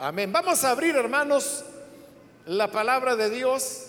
Amén. 0.00 0.32
Vamos 0.32 0.62
a 0.62 0.70
abrir, 0.70 0.94
hermanos, 0.94 1.64
la 2.46 2.70
palabra 2.70 3.16
de 3.16 3.30
Dios 3.30 3.86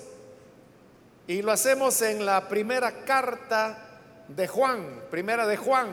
y 1.27 1.43
lo 1.43 1.51
hacemos 1.51 2.01
en 2.01 2.25
la 2.25 2.47
primera 2.47 3.05
carta 3.05 3.99
de 4.27 4.47
Juan, 4.47 5.03
primera 5.11 5.45
de 5.45 5.55
Juan. 5.55 5.89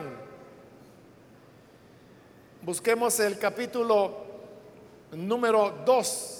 Busquemos 2.63 3.19
el 3.19 3.37
capítulo 3.37 4.17
número 5.11 5.83
2. 5.85 6.36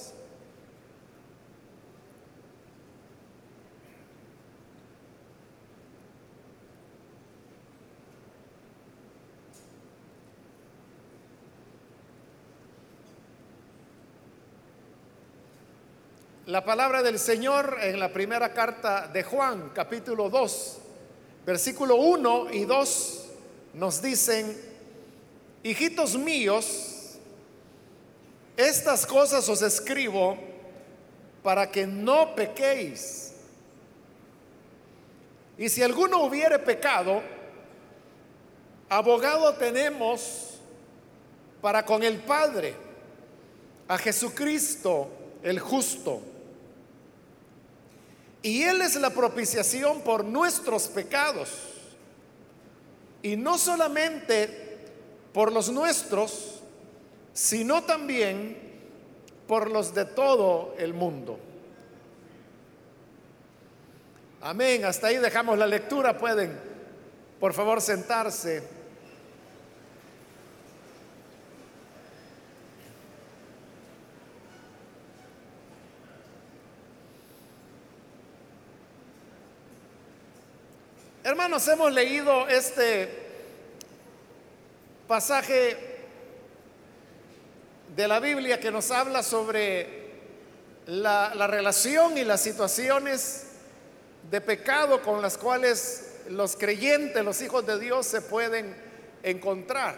La 16.48 16.64
palabra 16.64 17.02
del 17.02 17.18
Señor 17.18 17.76
en 17.82 18.00
la 18.00 18.10
primera 18.10 18.54
carta 18.54 19.06
de 19.06 19.22
Juan, 19.22 19.70
capítulo 19.74 20.30
2, 20.30 20.78
versículo 21.44 21.96
1 21.96 22.54
y 22.54 22.64
2, 22.64 23.24
nos 23.74 24.00
dicen, 24.00 24.58
hijitos 25.62 26.16
míos, 26.16 27.18
estas 28.56 29.04
cosas 29.04 29.46
os 29.50 29.60
escribo 29.60 30.38
para 31.42 31.70
que 31.70 31.86
no 31.86 32.34
pequéis. 32.34 33.34
Y 35.58 35.68
si 35.68 35.82
alguno 35.82 36.22
hubiere 36.22 36.58
pecado, 36.58 37.20
abogado 38.88 39.52
tenemos 39.56 40.54
para 41.60 41.84
con 41.84 42.02
el 42.02 42.16
Padre, 42.20 42.74
a 43.86 43.98
Jesucristo 43.98 45.10
el 45.42 45.60
justo 45.60 46.22
y 48.42 48.62
Él 48.62 48.82
es 48.82 48.96
la 48.96 49.10
propiciación 49.10 50.00
por 50.02 50.24
nuestros 50.24 50.88
pecados. 50.88 51.50
Y 53.22 53.36
no 53.36 53.58
solamente 53.58 54.78
por 55.32 55.52
los 55.52 55.70
nuestros, 55.70 56.62
sino 57.32 57.82
también 57.82 58.56
por 59.46 59.70
los 59.70 59.94
de 59.94 60.04
todo 60.04 60.74
el 60.78 60.94
mundo. 60.94 61.38
Amén. 64.40 64.84
Hasta 64.84 65.08
ahí 65.08 65.16
dejamos 65.16 65.58
la 65.58 65.66
lectura. 65.66 66.16
Pueden, 66.16 66.56
por 67.40 67.52
favor, 67.54 67.80
sentarse. 67.80 68.77
Hermanos, 81.28 81.68
hemos 81.68 81.92
leído 81.92 82.48
este 82.48 83.06
pasaje 85.06 85.76
de 87.94 88.08
la 88.08 88.18
Biblia 88.18 88.58
que 88.58 88.70
nos 88.70 88.90
habla 88.90 89.22
sobre 89.22 90.08
la, 90.86 91.46
relación 91.46 92.16
y 92.16 92.24
las 92.24 92.40
situaciones 92.40 93.44
de 94.30 94.40
pecado 94.40 95.02
con 95.02 95.20
las 95.20 95.36
cuales 95.36 96.14
los 96.30 96.56
creyentes, 96.56 97.22
los 97.22 97.42
hijos 97.42 97.66
de 97.66 97.78
Dios, 97.78 98.06
se 98.06 98.22
pueden 98.22 98.74
encontrar. 99.22 99.96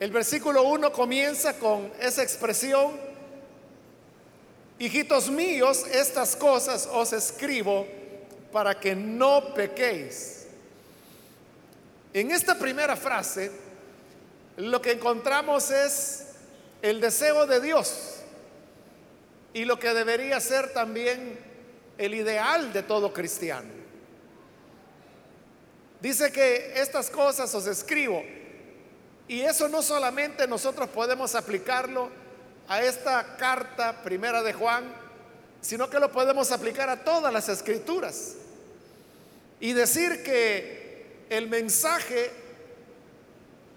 El 0.00 0.10
versículo 0.10 0.62
1 0.62 0.90
comienza 0.90 1.58
con 1.58 1.92
esa 2.00 2.22
expresión, 2.22 2.98
hijitos 4.78 5.28
míos, 5.28 5.84
estas 5.92 6.34
cosas 6.34 6.88
os 6.90 7.12
escribo 7.12 7.86
para 8.52 8.78
que 8.78 8.94
no 8.94 9.54
pequéis. 9.54 10.46
En 12.12 12.30
esta 12.30 12.58
primera 12.58 12.96
frase, 12.96 13.50
lo 14.56 14.80
que 14.80 14.92
encontramos 14.92 15.70
es 15.70 16.26
el 16.82 17.00
deseo 17.00 17.46
de 17.46 17.60
Dios 17.60 18.20
y 19.52 19.64
lo 19.64 19.78
que 19.78 19.94
debería 19.94 20.40
ser 20.40 20.72
también 20.72 21.38
el 21.98 22.14
ideal 22.14 22.72
de 22.72 22.82
todo 22.82 23.12
cristiano. 23.12 23.78
Dice 26.00 26.30
que 26.30 26.80
estas 26.80 27.10
cosas 27.10 27.52
os 27.54 27.66
escribo 27.66 28.22
y 29.26 29.40
eso 29.40 29.68
no 29.68 29.82
solamente 29.82 30.46
nosotros 30.46 30.88
podemos 30.88 31.34
aplicarlo 31.34 32.08
a 32.68 32.82
esta 32.82 33.36
carta 33.36 34.02
primera 34.02 34.42
de 34.42 34.52
Juan, 34.52 34.84
sino 35.68 35.90
que 35.90 36.00
lo 36.00 36.10
podemos 36.10 36.50
aplicar 36.50 36.88
a 36.88 37.04
todas 37.04 37.30
las 37.30 37.46
escrituras 37.50 38.36
y 39.60 39.74
decir 39.74 40.22
que 40.22 41.26
el 41.28 41.46
mensaje 41.46 42.30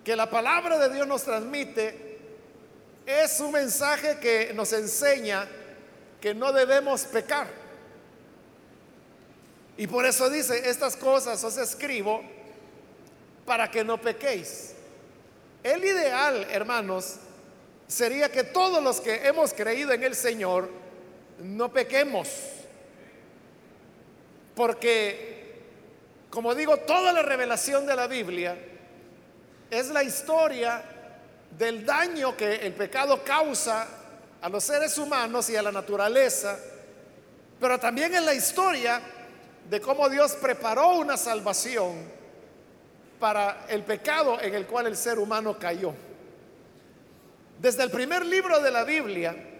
que 0.01 0.15
la 0.15 0.29
palabra 0.29 0.79
de 0.79 0.93
Dios 0.93 1.05
nos 1.05 1.23
transmite 1.23 2.17
es 3.05 3.37
un 3.41 3.51
mensaje 3.51 4.19
que 4.21 4.53
nos 4.53 4.71
enseña 4.71 5.45
que 6.21 6.33
no 6.33 6.53
debemos 6.53 7.03
pecar. 7.03 7.49
Y 9.75 9.85
por 9.85 10.05
eso 10.05 10.29
dice, 10.29 10.69
estas 10.69 10.95
cosas 10.95 11.43
os 11.43 11.57
escribo 11.57 12.21
para 13.45 13.69
que 13.69 13.83
no 13.83 13.99
pequéis. 13.99 14.75
El 15.61 15.83
ideal, 15.83 16.47
hermanos, 16.51 17.17
sería 17.85 18.31
que 18.31 18.45
todos 18.45 18.81
los 18.81 19.01
que 19.01 19.27
hemos 19.27 19.51
creído 19.53 19.91
en 19.91 20.03
el 20.03 20.15
Señor 20.15 20.79
no 21.41 21.71
pequemos. 21.71 22.29
Porque, 24.55 25.61
como 26.29 26.53
digo, 26.55 26.77
toda 26.77 27.11
la 27.11 27.21
revelación 27.21 27.85
de 27.85 27.95
la 27.95 28.07
Biblia 28.07 28.57
es 29.69 29.89
la 29.89 30.03
historia 30.03 30.83
del 31.57 31.85
daño 31.85 32.35
que 32.35 32.55
el 32.55 32.73
pecado 32.73 33.23
causa 33.23 33.87
a 34.41 34.49
los 34.49 34.63
seres 34.63 34.97
humanos 34.97 35.49
y 35.49 35.55
a 35.55 35.61
la 35.61 35.71
naturaleza, 35.71 36.57
pero 37.59 37.79
también 37.79 38.13
es 38.13 38.23
la 38.23 38.33
historia 38.33 39.01
de 39.69 39.79
cómo 39.79 40.09
Dios 40.09 40.33
preparó 40.33 40.95
una 40.95 41.15
salvación 41.15 42.21
para 43.19 43.65
el 43.69 43.83
pecado 43.83 44.41
en 44.41 44.55
el 44.55 44.65
cual 44.65 44.87
el 44.87 44.97
ser 44.97 45.19
humano 45.19 45.57
cayó. 45.59 45.93
Desde 47.59 47.83
el 47.83 47.91
primer 47.91 48.25
libro 48.25 48.59
de 48.59 48.71
la 48.71 48.83
Biblia, 48.83 49.50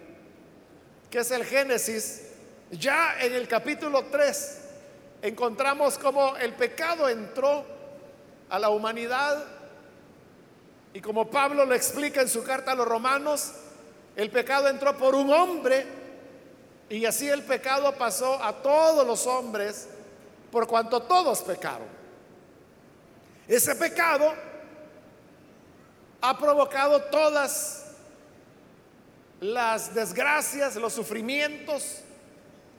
que 1.12 1.20
es 1.20 1.30
el 1.32 1.46
Génesis, 1.46 2.22
ya 2.72 3.18
en 3.20 3.34
el 3.34 3.46
capítulo 3.46 4.06
3 4.06 4.58
encontramos 5.22 5.98
cómo 5.98 6.38
el 6.38 6.54
pecado 6.54 7.10
entró 7.10 7.66
a 8.50 8.58
la 8.58 8.70
humanidad 8.70 9.46
y 10.94 11.02
como 11.02 11.30
Pablo 11.30 11.66
lo 11.66 11.76
explica 11.76 12.22
en 12.22 12.30
su 12.30 12.44
carta 12.44 12.72
a 12.72 12.76
los 12.76 12.88
romanos, 12.88 13.52
el 14.16 14.30
pecado 14.30 14.70
entró 14.70 14.98
por 14.98 15.14
un 15.14 15.32
hombre 15.34 15.86
y 16.90 17.06
así 17.06 17.28
el 17.30 17.44
pecado 17.44 17.94
pasó 17.96 18.42
a 18.42 18.62
todos 18.62 19.06
los 19.06 19.28
hombres 19.28 19.90
por 20.50 20.66
cuanto 20.66 21.02
todos 21.02 21.42
pecaron. 21.42 21.88
Ese 23.50 23.76
pecado 23.76 24.34
ha 26.22 26.38
provocado 26.38 27.02
todas 27.04 27.81
las 29.42 29.94
desgracias, 29.94 30.76
los 30.78 30.94
sufrimientos, 30.94 31.98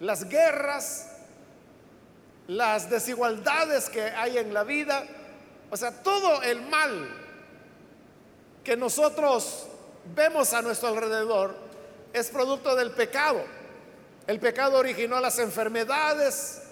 las 0.01 0.29
guerras, 0.29 1.09
las 2.47 2.89
desigualdades 2.89 3.91
que 3.91 4.03
hay 4.03 4.39
en 4.39 4.55
la 4.55 4.65
vida, 4.65 5.05
o 5.71 5.77
sea, 5.77 6.03
todo 6.03 6.43
el 6.43 6.63
mal 6.63 7.09
que 8.65 8.77
nosotros 8.77 9.67
vemos 10.15 10.53
a 10.53 10.63
nuestro 10.63 10.89
alrededor 10.89 11.55
es 12.13 12.29
producto 12.29 12.77
del 12.77 12.93
pecado. 12.93 13.43
El 14.27 14.39
pecado 14.39 14.79
originó 14.79 15.19
las 15.21 15.39
enfermedades, 15.39 16.63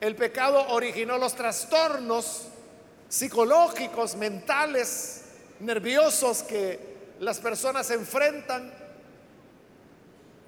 el 0.00 0.14
pecado 0.14 0.68
originó 0.68 1.16
los 1.18 1.34
trastornos 1.34 2.48
psicológicos, 3.08 4.14
mentales, 4.16 5.22
nerviosos 5.60 6.42
que 6.42 6.98
las 7.20 7.38
personas 7.38 7.90
enfrentan. 7.90 8.87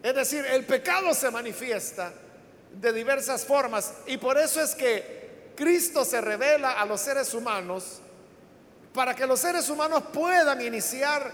Es 0.02 0.14
decir, 0.14 0.44
el 0.46 0.64
pecado 0.64 1.12
se 1.14 1.30
manifiesta 1.30 2.12
de 2.72 2.92
diversas 2.92 3.44
formas 3.44 3.92
y 4.06 4.16
por 4.16 4.38
eso 4.38 4.62
es 4.62 4.74
que 4.74 5.52
Cristo 5.56 6.04
se 6.04 6.20
revela 6.20 6.72
a 6.72 6.86
los 6.86 7.00
seres 7.00 7.34
humanos 7.34 8.00
para 8.94 9.14
que 9.14 9.26
los 9.26 9.40
seres 9.40 9.68
humanos 9.68 10.04
puedan 10.12 10.60
iniciar 10.62 11.32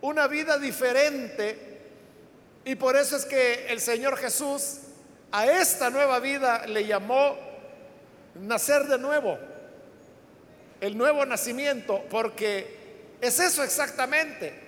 una 0.00 0.26
vida 0.26 0.58
diferente 0.58 1.80
y 2.64 2.74
por 2.76 2.96
eso 2.96 3.16
es 3.16 3.24
que 3.24 3.66
el 3.68 3.80
Señor 3.80 4.16
Jesús 4.16 4.78
a 5.30 5.46
esta 5.46 5.90
nueva 5.90 6.18
vida 6.18 6.66
le 6.66 6.86
llamó 6.86 7.36
nacer 8.34 8.86
de 8.86 8.98
nuevo, 8.98 9.38
el 10.80 10.96
nuevo 10.96 11.24
nacimiento, 11.24 12.04
porque 12.10 13.16
es 13.20 13.38
eso 13.38 13.62
exactamente 13.62 14.66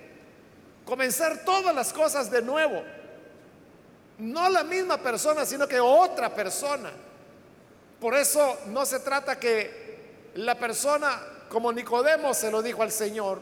comenzar 0.85 1.43
todas 1.45 1.73
las 1.73 1.93
cosas 1.93 2.31
de 2.31 2.41
nuevo. 2.41 2.83
No 4.19 4.49
la 4.49 4.63
misma 4.63 4.97
persona, 4.97 5.45
sino 5.45 5.67
que 5.67 5.79
otra 5.79 6.33
persona. 6.33 6.91
Por 7.99 8.15
eso 8.15 8.59
no 8.67 8.85
se 8.85 8.99
trata 8.99 9.39
que 9.39 10.31
la 10.35 10.55
persona, 10.55 11.21
como 11.49 11.71
Nicodemo 11.71 12.33
se 12.33 12.51
lo 12.51 12.61
dijo 12.61 12.83
al 12.83 12.91
Señor, 12.91 13.41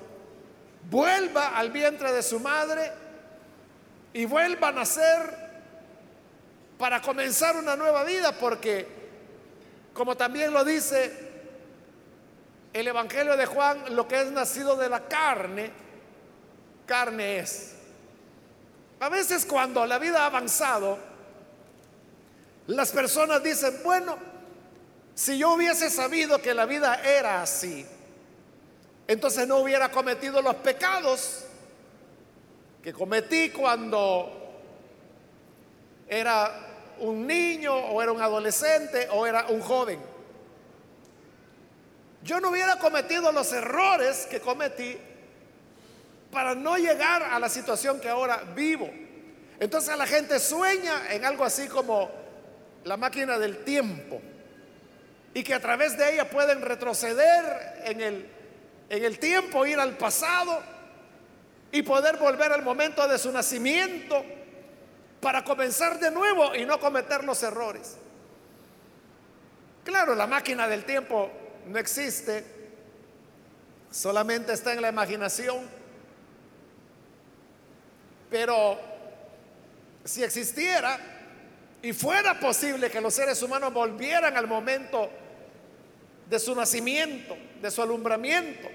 vuelva 0.90 1.58
al 1.58 1.72
vientre 1.72 2.12
de 2.12 2.24
su 2.24 2.40
madre 2.40 2.92
y 4.14 4.26
vuelva 4.26 4.70
a 4.70 4.72
nacer 4.72 5.48
para 6.78 7.02
comenzar 7.02 7.56
una 7.56 7.76
nueva 7.76 8.04
vida, 8.04 8.32
porque 8.32 8.88
como 9.94 10.16
también 10.16 10.54
lo 10.54 10.64
dice 10.64 11.28
el 12.74 12.88
Evangelio 12.88 13.36
de 13.36 13.46
Juan, 13.46 13.96
lo 13.96 14.08
que 14.08 14.22
es 14.22 14.32
nacido 14.32 14.76
de 14.76 14.90
la 14.90 15.08
carne, 15.08 15.72
carne 16.86 17.40
es. 17.40 17.77
A 19.00 19.10
veces 19.10 19.46
cuando 19.46 19.86
la 19.86 20.00
vida 20.00 20.24
ha 20.24 20.26
avanzado, 20.28 20.98
las 22.68 22.92
personas 22.92 23.44
dicen, 23.44 23.80
bueno, 23.84 24.18
si 25.14 25.38
yo 25.38 25.54
hubiese 25.54 25.90
sabido 25.90 26.42
que 26.42 26.54
la 26.54 26.66
vida 26.66 27.02
era 27.04 27.42
así, 27.42 27.86
entonces 29.08 29.48
no 29.48 29.58
hubiera 29.58 29.90
cometido 29.92 30.42
los 30.42 30.56
pecados 30.56 31.46
que 32.84 32.92
cometí 32.92 33.52
cuando 33.52 34.32
era 36.08 36.68
un 37.00 37.28
niño 37.28 37.74
o 37.74 38.02
era 38.02 38.12
un 38.12 38.22
adolescente 38.22 39.08
o 39.12 39.28
era 39.28 39.48
un 39.48 39.62
joven. 39.62 40.00
Yo 42.24 42.40
no 42.40 42.50
hubiera 42.50 42.78
cometido 42.80 43.32
los 43.32 43.54
errores 43.54 44.28
que 44.30 44.42
cometí 44.42 44.98
para 46.38 46.54
no 46.54 46.78
llegar 46.78 47.24
a 47.24 47.40
la 47.40 47.50
situación 47.50 48.00
que 48.00 48.08
ahora 48.08 48.44
vivo. 48.56 48.88
Entonces 49.60 49.98
la 49.98 50.06
gente 50.06 50.38
sueña 50.40 51.12
en 51.12 51.26
algo 51.26 51.44
así 51.44 51.68
como 51.68 52.12
la 52.84 52.96
máquina 52.96 53.40
del 53.40 53.64
tiempo 53.64 54.22
y 55.34 55.44
que 55.44 55.56
a 55.56 55.60
través 55.60 55.98
de 55.98 56.14
ella 56.14 56.30
pueden 56.30 56.62
retroceder 56.62 57.82
en 57.86 58.02
el, 58.02 58.30
en 58.88 59.04
el 59.04 59.18
tiempo, 59.18 59.66
ir 59.66 59.80
al 59.80 59.98
pasado 59.98 60.62
y 61.72 61.82
poder 61.82 62.18
volver 62.18 62.52
al 62.52 62.62
momento 62.62 63.08
de 63.08 63.18
su 63.18 63.32
nacimiento 63.32 64.24
para 65.20 65.44
comenzar 65.44 66.00
de 66.00 66.12
nuevo 66.12 66.54
y 66.54 66.68
no 66.68 66.80
cometer 66.80 67.24
los 67.24 67.42
errores. 67.42 67.98
Claro, 69.84 70.14
la 70.14 70.28
máquina 70.28 70.68
del 70.68 70.86
tiempo 70.86 71.32
no 71.66 71.80
existe, 71.80 72.46
solamente 73.90 74.54
está 74.54 74.74
en 74.74 74.84
la 74.84 74.90
imaginación, 74.90 75.87
pero 78.30 78.80
si 80.04 80.24
existiera 80.24 81.00
y 81.82 81.94
fuera 81.94 82.40
posible 82.40 82.90
que 82.90 83.02
los 83.02 83.14
seres 83.14 83.42
humanos 83.42 83.74
volvieran 83.74 84.36
al 84.36 84.48
momento 84.48 85.10
de 86.30 86.40
su 86.40 86.56
nacimiento, 86.56 87.38
de 87.62 87.72
su 87.72 87.82
alumbramiento, 87.82 88.68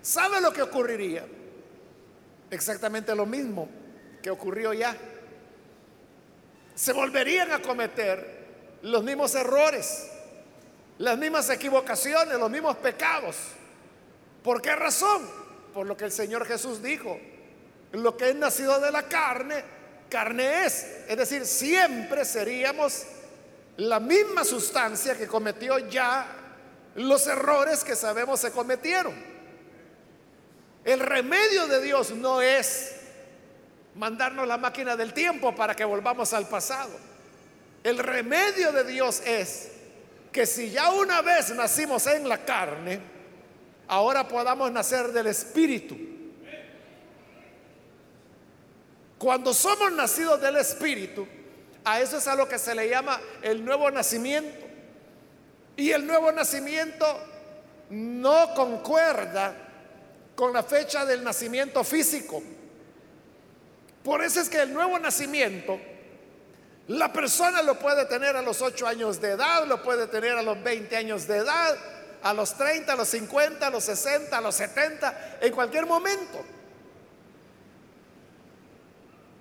¿sabe 0.00 0.40
lo 0.40 0.52
que 0.52 0.62
ocurriría? 0.62 1.26
Exactamente 2.50 3.14
lo 3.14 3.26
mismo 3.26 3.68
que 4.22 4.30
ocurrió 4.30 4.72
ya. 4.72 4.96
Se 6.74 6.92
volverían 6.92 7.52
a 7.52 7.60
cometer 7.60 8.46
los 8.82 9.02
mismos 9.02 9.34
errores, 9.34 10.10
las 10.98 11.18
mismas 11.18 11.50
equivocaciones, 11.50 12.38
los 12.38 12.50
mismos 12.50 12.76
pecados. 12.76 13.36
¿Por 14.42 14.62
qué 14.62 14.76
razón? 14.76 15.28
Por 15.74 15.86
lo 15.86 15.96
que 15.96 16.04
el 16.04 16.12
Señor 16.12 16.46
Jesús 16.46 16.82
dijo. 16.82 17.18
Lo 17.92 18.16
que 18.16 18.30
es 18.30 18.36
nacido 18.36 18.80
de 18.80 18.90
la 18.90 19.04
carne, 19.04 19.64
carne 20.08 20.66
es. 20.66 20.86
Es 21.08 21.16
decir, 21.16 21.46
siempre 21.46 22.24
seríamos 22.24 23.04
la 23.76 24.00
misma 24.00 24.44
sustancia 24.44 25.16
que 25.16 25.26
cometió 25.26 25.78
ya 25.78 26.26
los 26.96 27.26
errores 27.26 27.84
que 27.84 27.94
sabemos 27.94 28.40
se 28.40 28.50
cometieron. 28.50 29.14
El 30.84 31.00
remedio 31.00 31.66
de 31.66 31.82
Dios 31.82 32.10
no 32.12 32.40
es 32.40 32.92
mandarnos 33.96 34.46
la 34.46 34.56
máquina 34.56 34.96
del 34.96 35.12
tiempo 35.12 35.54
para 35.54 35.74
que 35.74 35.84
volvamos 35.84 36.32
al 36.32 36.48
pasado. 36.48 36.92
El 37.82 37.98
remedio 37.98 38.72
de 38.72 38.84
Dios 38.84 39.20
es 39.24 39.72
que 40.32 40.46
si 40.46 40.70
ya 40.70 40.90
una 40.90 41.22
vez 41.22 41.50
nacimos 41.54 42.06
en 42.06 42.28
la 42.28 42.44
carne, 42.44 43.00
ahora 43.88 44.26
podamos 44.26 44.70
nacer 44.70 45.12
del 45.12 45.28
Espíritu. 45.28 45.96
Cuando 49.18 49.54
somos 49.54 49.92
nacidos 49.92 50.40
del 50.40 50.56
Espíritu, 50.56 51.26
a 51.84 52.00
eso 52.00 52.18
es 52.18 52.26
a 52.26 52.34
lo 52.34 52.48
que 52.48 52.58
se 52.58 52.74
le 52.74 52.88
llama 52.88 53.20
el 53.42 53.64
nuevo 53.64 53.90
nacimiento. 53.90 54.66
Y 55.76 55.92
el 55.92 56.06
nuevo 56.06 56.32
nacimiento 56.32 57.06
no 57.90 58.54
concuerda 58.54 59.54
con 60.34 60.52
la 60.52 60.62
fecha 60.62 61.04
del 61.06 61.22
nacimiento 61.22 61.84
físico. 61.84 62.42
Por 64.02 64.22
eso 64.22 64.40
es 64.40 64.48
que 64.48 64.60
el 64.60 64.72
nuevo 64.72 64.98
nacimiento, 64.98 65.78
la 66.88 67.12
persona 67.12 67.62
lo 67.62 67.78
puede 67.78 68.04
tener 68.06 68.36
a 68.36 68.42
los 68.42 68.62
8 68.62 68.86
años 68.86 69.20
de 69.20 69.30
edad, 69.30 69.66
lo 69.66 69.82
puede 69.82 70.06
tener 70.06 70.32
a 70.32 70.42
los 70.42 70.62
20 70.62 70.96
años 70.96 71.26
de 71.26 71.38
edad, 71.38 71.76
a 72.22 72.34
los 72.34 72.56
30, 72.56 72.92
a 72.92 72.96
los 72.96 73.08
50, 73.08 73.66
a 73.66 73.70
los 73.70 73.84
60, 73.84 74.36
a 74.36 74.40
los 74.40 74.54
70, 74.54 75.38
en 75.40 75.52
cualquier 75.52 75.86
momento. 75.86 76.55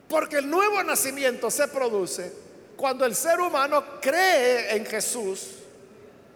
Porque 0.07 0.37
el 0.37 0.49
nuevo 0.49 0.83
nacimiento 0.83 1.49
se 1.49 1.67
produce 1.67 2.31
cuando 2.75 3.05
el 3.05 3.15
ser 3.15 3.39
humano 3.39 3.83
cree 4.01 4.75
en 4.75 4.85
Jesús 4.85 5.55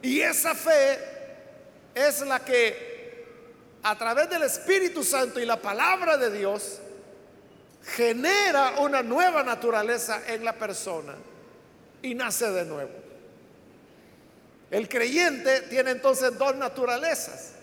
y 0.02 0.22
esa 0.22 0.56
fe 0.56 0.98
es 1.94 2.22
la 2.22 2.40
que 2.40 3.26
a 3.84 3.98
través 3.98 4.30
del 4.30 4.44
Espíritu 4.44 5.04
Santo 5.04 5.40
y 5.40 5.46
la 5.46 5.62
palabra 5.62 6.18
de 6.18 6.32
Dios 6.32 6.80
genera 7.84 8.80
una 8.80 9.04
nueva 9.04 9.44
naturaleza 9.44 10.22
en 10.28 10.44
la 10.46 10.54
persona 10.54 11.16
y 12.02 12.16
nace 12.16 12.50
de 12.52 12.66
nuevo. 12.66 12.92
El 14.72 14.88
creyente 14.88 15.62
tiene 15.62 15.92
entonces 15.92 16.38
dos 16.38 16.56
naturalezas. 16.56 17.54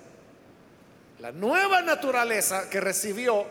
La 1.20 1.32
nueva 1.32 1.80
naturaleza 1.82 2.68
que 2.68 2.80
recibió 2.80 3.46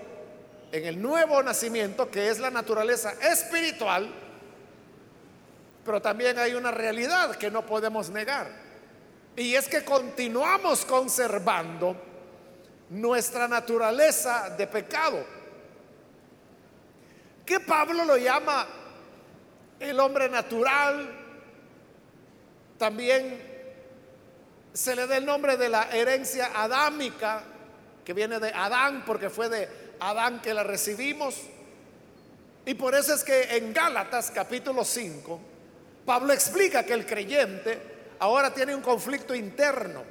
en 0.72 0.86
el 0.86 1.02
nuevo 1.02 1.42
nacimiento, 1.44 2.10
que 2.10 2.30
es 2.30 2.40
la 2.40 2.52
naturaleza 2.52 3.14
espiritual, 3.32 4.10
pero 5.86 6.02
también 6.02 6.40
hay 6.40 6.54
una 6.56 6.72
realidad 6.72 7.36
que 7.36 7.52
no 7.52 7.66
podemos 7.66 8.10
negar. 8.10 8.50
Y 9.36 9.56
es 9.56 9.68
que 9.68 9.84
continuamos 9.84 10.86
conservando 10.86 11.96
nuestra 12.90 13.48
naturaleza 13.48 14.50
de 14.58 14.68
pecado. 14.68 15.26
Que 17.46 17.60
Pablo 17.60 18.06
lo 18.06 18.18
llama 18.18 18.66
el 19.80 20.00
hombre 20.00 20.30
natural. 20.30 21.10
También 22.78 23.54
se 24.74 24.96
le 24.96 25.08
da 25.08 25.18
el 25.18 25.26
nombre 25.26 25.58
de 25.58 25.70
la 25.70 25.90
herencia 25.92 26.52
adámica, 26.54 27.44
que 28.06 28.14
viene 28.14 28.40
de 28.40 28.50
Adán, 28.54 29.04
porque 29.06 29.30
fue 29.30 29.50
de 29.50 29.68
Adán 30.00 30.42
que 30.42 30.54
la 30.54 30.64
recibimos. 30.64 31.42
Y 32.66 32.76
por 32.76 32.96
eso 32.96 33.14
es 33.14 33.24
que 33.24 33.58
en 33.58 33.74
Gálatas 33.74 34.32
capítulo 34.32 34.86
5, 34.86 35.42
Pablo 36.06 36.32
explica 36.32 36.84
que 36.84 36.94
el 36.94 37.06
creyente 37.06 37.82
ahora 38.20 38.54
tiene 38.54 38.76
un 38.76 38.82
conflicto 38.82 39.34
interno. 39.34 40.04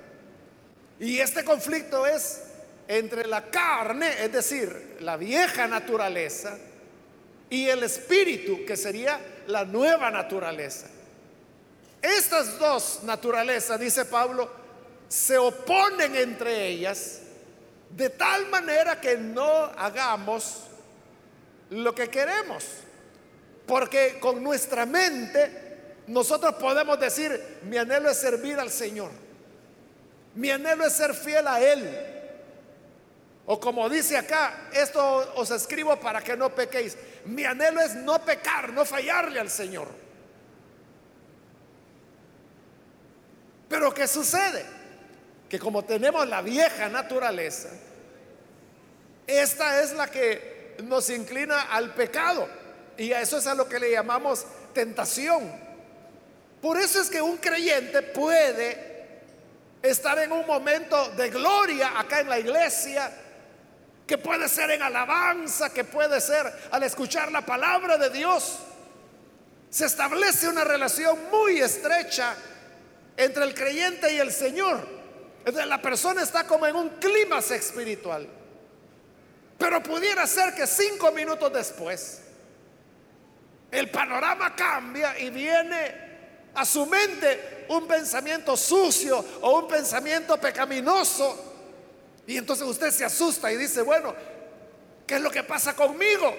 Y 0.99 1.19
este 1.21 1.45
conflicto 1.45 2.07
es 2.07 2.43
entre 2.89 3.27
la 3.27 3.51
carne, 3.51 4.25
es 4.25 4.33
decir, 4.33 4.99
la 5.01 5.17
vieja 5.17 5.67
naturaleza, 5.67 6.59
y 7.49 7.69
el 7.69 7.83
espíritu, 7.85 8.65
que 8.67 8.77
sería 8.77 9.21
la 9.47 9.65
nueva 9.65 10.11
naturaleza. 10.11 10.89
Estas 12.03 12.59
dos 12.59 13.01
naturalezas, 13.05 13.79
dice 13.79 14.05
Pablo, 14.05 14.51
se 15.09 15.39
oponen 15.39 16.17
entre 16.17 16.67
ellas 16.67 17.21
de 17.97 18.11
tal 18.11 18.47
manera 18.49 19.01
que 19.01 19.17
no 19.17 19.47
hagamos 19.77 20.65
lo 21.71 21.95
que 21.95 22.09
queremos. 22.09 22.65
Porque 23.67 24.19
con 24.21 24.43
nuestra 24.43 24.85
mente 24.85 25.95
nosotros 26.09 26.55
podemos 26.55 26.99
decir, 26.99 27.59
mi 27.63 27.79
anhelo 27.79 28.11
es 28.11 28.19
servir 28.19 28.59
al 28.59 28.71
Señor. 28.71 29.11
Mi 30.35 30.51
anhelo 30.51 30.85
es 30.85 30.93
ser 30.93 31.15
fiel 31.15 31.47
a 31.47 31.61
Él. 31.61 32.11
O 33.47 33.61
como 33.61 33.89
dice 33.89 34.17
acá, 34.17 34.69
esto 34.73 35.33
os 35.37 35.51
escribo 35.51 35.99
para 36.01 36.21
que 36.21 36.37
no 36.37 36.55
pequéis. 36.55 36.97
Mi 37.27 37.45
anhelo 37.45 37.81
es 37.81 37.95
no 37.95 38.19
pecar, 38.25 38.73
no 38.73 38.85
fallarle 38.85 39.39
al 39.39 39.51
Señor. 39.51 39.89
Pero 43.69 43.95
¿qué 43.95 44.07
sucede? 44.09 44.84
Que 45.55 45.61
como 45.61 45.85
tenemos 45.85 46.27
la 46.27 46.43
vieja 46.43 46.89
naturaleza, 46.89 47.69
esta 49.25 49.83
es 49.83 49.93
la 49.93 50.09
que 50.09 50.75
nos 50.83 51.09
inclina 51.11 51.71
al 51.71 51.95
pecado. 51.95 52.49
Y 52.99 53.13
a 53.13 53.21
eso 53.21 53.39
es 53.39 53.47
a 53.47 53.55
lo 53.55 53.69
que 53.69 53.79
le 53.79 53.93
llamamos 53.93 54.45
tentación. 54.73 55.49
Por 56.61 56.77
eso 56.77 57.01
es 57.01 57.09
que 57.09 57.23
un 57.23 57.37
creyente 57.37 58.03
puede 58.03 59.21
estar 59.81 60.19
en 60.19 60.33
un 60.33 60.45
momento 60.45 61.11
de 61.11 61.31
gloria 61.31 62.01
acá 62.01 62.19
en 62.19 62.31
la 62.31 62.41
iglesia, 62.41 63.13
que 64.09 64.19
puede 64.19 64.49
ser 64.49 64.73
en 64.73 64.83
alabanza, 64.83 65.73
que 65.73 65.85
puede 65.85 66.21
ser 66.21 66.53
al 66.73 66.83
escuchar 66.83 67.31
la 67.31 67.47
palabra 67.47 67.97
de 67.97 68.11
Dios. 68.11 68.59
Se 69.71 69.87
establece 69.87 70.49
una 70.49 70.65
relación 70.65 71.17
muy 71.31 71.61
estrecha 71.61 72.35
entre 73.17 73.45
el 73.45 73.55
creyente 73.55 74.13
y 74.13 74.19
el 74.19 74.33
Señor. 74.33 75.04
Entonces 75.45 75.67
la 75.67 75.83
persona 75.83 76.23
está 76.23 76.47
como 76.47 76.67
en 76.67 76.75
un 76.75 76.89
clima 76.91 77.39
espiritual. 77.39 78.27
Pero 79.59 79.83
pudiera 79.83 80.27
ser 80.27 80.55
que 80.55 80.67
cinco 80.67 81.13
minutos 81.13 81.53
después 81.53 82.23
el 83.71 83.91
panorama 83.91 84.55
cambia 84.55 85.19
y 85.19 85.31
viene 85.31 86.05
a 86.55 86.65
su 86.65 86.87
mente 86.87 87.67
un 87.69 87.87
pensamiento 87.87 88.57
sucio 88.57 89.25
o 89.43 89.59
un 89.59 89.69
pensamiento 89.69 90.39
pecaminoso. 90.39 91.53
Y 92.27 92.37
entonces 92.37 92.67
usted 92.67 92.91
se 92.91 93.05
asusta 93.05 93.53
y 93.53 93.57
dice, 93.57 93.83
bueno, 93.83 94.15
¿qué 95.07 95.17
es 95.17 95.21
lo 95.21 95.31
que 95.31 95.43
pasa 95.43 95.75
conmigo? 95.75 96.35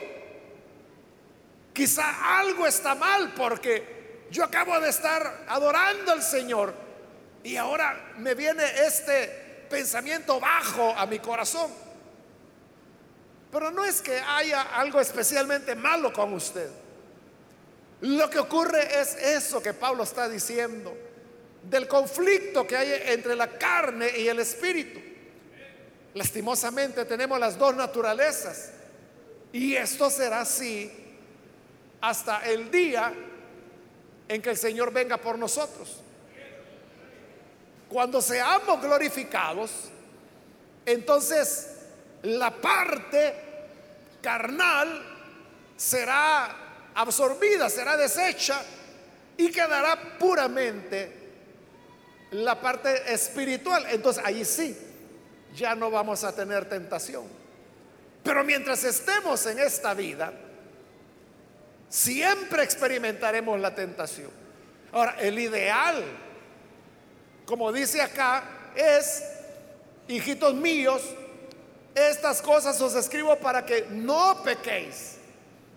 Quizá 1.74 2.40
algo 2.40 2.66
está 2.66 2.96
mal 2.96 3.34
porque 3.36 4.28
yo 4.32 4.44
acabo 4.44 4.80
de 4.80 4.90
estar 4.90 5.46
adorando 5.48 6.14
al 6.14 6.24
Señor 6.24 6.85
y 7.46 7.58
ahora 7.58 8.14
me 8.18 8.34
viene 8.34 8.64
este 8.88 9.68
pensamiento 9.70 10.40
bajo 10.40 10.90
a 10.98 11.06
mi 11.06 11.20
corazón. 11.20 11.72
Pero 13.52 13.70
no 13.70 13.86
es 13.86 14.02
que 14.02 14.20
haya 14.20 14.64
algo 14.64 15.00
especialmente 15.00 15.76
malo 15.76 16.12
con 16.12 16.34
usted. 16.34 16.68
Lo 18.02 18.32
que 18.32 18.40
ocurre 18.40 19.00
es 19.00 19.14
eso 19.16 19.62
que 19.62 19.74
Pablo 19.74 20.04
está 20.04 20.28
diciendo, 20.28 20.98
del 21.62 21.88
conflicto 21.88 22.66
que 22.66 22.78
hay 22.78 23.12
entre 23.12 23.36
la 23.36 23.48
carne 23.60 24.18
y 24.18 24.28
el 24.28 24.40
espíritu. 24.40 25.00
Lastimosamente 26.16 27.06
tenemos 27.06 27.40
las 27.40 27.60
dos 27.60 27.76
naturalezas 27.76 28.72
y 29.54 29.76
esto 29.76 30.10
será 30.10 30.42
así 30.42 30.92
hasta 32.02 32.44
el 32.50 32.72
día 32.72 33.14
en 34.28 34.42
que 34.42 34.50
el 34.50 34.58
Señor 34.58 34.92
venga 34.92 35.18
por 35.18 35.38
nosotros. 35.38 36.02
Cuando 37.90 38.22
seamos 38.22 38.82
glorificados, 38.82 39.72
entonces 40.86 41.76
la 42.24 42.52
parte 42.52 43.34
carnal 44.22 45.04
será 45.78 46.56
absorbida, 46.96 47.70
será 47.70 47.96
deshecha 47.96 48.62
y 49.38 49.52
quedará 49.52 50.18
puramente 50.18 51.12
la 52.32 52.60
parte 52.60 53.14
espiritual. 53.14 53.86
Entonces 53.90 54.24
ahí 54.26 54.44
sí, 54.44 54.76
ya 55.56 55.76
no 55.76 55.92
vamos 55.92 56.24
a 56.24 56.34
tener 56.36 56.68
tentación. 56.68 57.24
Pero 58.24 58.44
mientras 58.44 58.84
estemos 58.84 59.46
en 59.46 59.60
esta 59.60 59.94
vida, 59.94 60.34
siempre 61.90 62.64
experimentaremos 62.64 63.60
la 63.60 63.76
tentación. 63.76 64.32
Ahora, 64.92 65.18
el 65.20 65.38
ideal, 65.38 66.04
como 67.46 67.72
dice 67.72 68.02
acá, 68.02 68.44
es, 68.76 69.24
hijitos 70.08 70.54
míos, 70.54 71.02
estas 71.94 72.42
cosas 72.42 72.80
os 72.82 72.96
escribo 72.96 73.36
para 73.38 73.66
que 73.66 73.88
no 73.90 74.42
pequéis. 74.44 75.16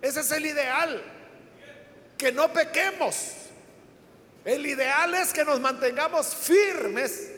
Ese 0.03 0.21
es 0.21 0.31
el 0.33 0.47
ideal. 0.47 1.03
Que 2.17 2.33
no 2.33 2.53
pequemos. 2.53 3.33
El 4.45 4.67
ideal 4.67 5.15
es 5.15 5.33
que 5.33 5.45
nos 5.45 5.61
mantengamos 5.61 6.35
firmes 6.35 7.31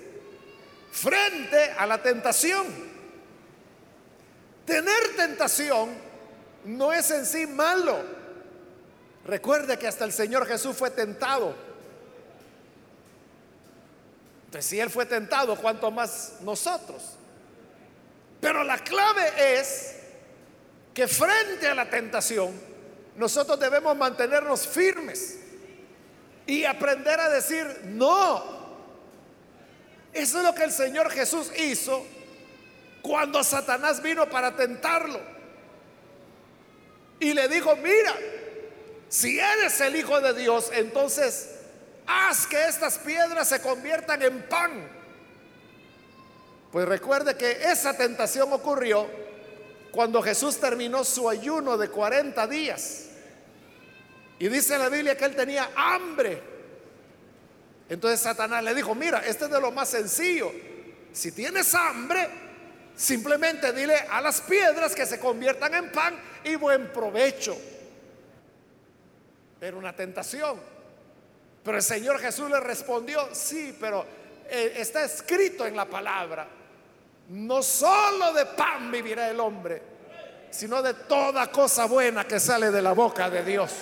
frente 0.93 1.73
a 1.77 1.87
la 1.87 2.03
tentación. 2.03 2.67
Tener 4.65 5.17
tentación 5.17 5.91
no 6.65 6.93
es 6.93 7.11
en 7.11 7.27
sí 7.27 7.47
malo. 7.47 7.99
Recuerde 9.27 9.79
que 9.79 9.87
hasta 9.87 10.05
el 10.05 10.13
Señor 10.13 10.47
Jesús 10.47 10.77
fue 10.77 10.91
tentado. 10.91 11.55
Entonces, 14.51 14.69
si 14.69 14.81
Él 14.81 14.91
fue 14.91 15.07
tentado, 15.07 15.55
¿cuánto 15.55 15.93
más 15.93 16.39
nosotros? 16.41 17.01
Pero 18.41 18.65
la 18.65 18.79
clave 18.79 19.61
es 19.61 19.95
que 20.93 21.07
frente 21.07 21.69
a 21.69 21.75
la 21.77 21.89
tentación 21.89 22.61
nosotros 23.15 23.61
debemos 23.61 23.97
mantenernos 23.97 24.67
firmes 24.67 25.39
y 26.49 26.65
aprender 26.65 27.21
a 27.21 27.29
decir 27.29 27.83
no. 27.85 28.43
Eso 30.13 30.39
es 30.39 30.45
lo 30.45 30.53
que 30.53 30.65
el 30.65 30.73
Señor 30.73 31.13
Jesús 31.13 31.53
hizo 31.57 32.05
cuando 33.03 33.45
Satanás 33.45 34.03
vino 34.03 34.29
para 34.29 34.57
tentarlo. 34.57 35.21
Y 37.21 37.35
le 37.35 37.47
dijo, 37.47 37.77
mira, 37.77 38.17
si 39.09 39.39
eres 39.39 39.81
el 39.81 39.95
Hijo 39.95 40.21
de 40.21 40.35
Dios, 40.35 40.73
entonces 40.73 41.60
haz 42.11 42.47
que 42.47 42.67
estas 42.67 42.99
piedras 42.99 43.49
se 43.49 43.61
conviertan 43.61 44.23
en 44.23 44.43
pan. 44.49 44.89
Pues 46.73 46.87
recuerde 46.87 47.37
que 47.37 47.51
esa 47.51 47.97
tentación 47.97 48.53
ocurrió 48.53 49.09
cuando 49.93 50.23
Jesús 50.23 50.59
terminó 50.59 51.05
su 51.05 51.29
ayuno 51.29 51.77
de 51.77 51.89
40 51.89 52.47
días. 52.47 53.07
Y 54.39 54.49
dice 54.49 54.79
la 54.79 54.89
Biblia 54.89 55.17
que 55.17 55.25
él 55.25 55.37
tenía 55.37 55.71
hambre. 55.75 56.41
Entonces 57.89 58.21
Satanás 58.21 58.63
le 58.63 58.75
dijo, 58.75 58.95
mira, 58.95 59.19
este 59.27 59.45
es 59.45 59.51
de 59.51 59.61
lo 59.61 59.73
más 59.73 59.89
sencillo. 59.89 60.53
Si 61.13 61.33
tienes 61.33 61.75
hambre, 61.75 62.29
simplemente 62.97 63.73
dile 63.73 63.97
a 63.97 64.21
las 64.21 64.41
piedras 64.41 64.95
que 64.95 65.07
se 65.07 65.19
conviertan 65.19 65.75
en 65.75 65.91
pan 65.91 66.19
y 66.45 66.55
buen 66.55 66.93
provecho. 66.93 67.57
Era 69.61 69.77
una 69.77 69.95
tentación. 69.95 70.80
Pero 71.63 71.77
el 71.77 71.83
Señor 71.83 72.19
Jesús 72.19 72.51
le 72.51 72.61
respondió, 72.61 73.29
sí, 73.33 73.77
pero 73.79 74.05
eh, 74.49 74.75
está 74.77 75.05
escrito 75.05 75.67
en 75.67 75.77
la 75.77 75.85
palabra 75.85 76.61
no 77.31 77.63
solo 77.63 78.33
de 78.33 78.45
pan 78.45 78.91
vivirá 78.91 79.31
el 79.31 79.39
hombre, 79.39 79.81
sino 80.51 80.83
de 80.83 80.95
toda 80.95 81.51
cosa 81.51 81.85
buena 81.85 82.27
que 82.27 82.41
sale 82.41 82.73
de 82.73 82.83
la 82.83 82.93
boca 82.93 83.31
de 83.31 83.45
Dios. 83.45 83.73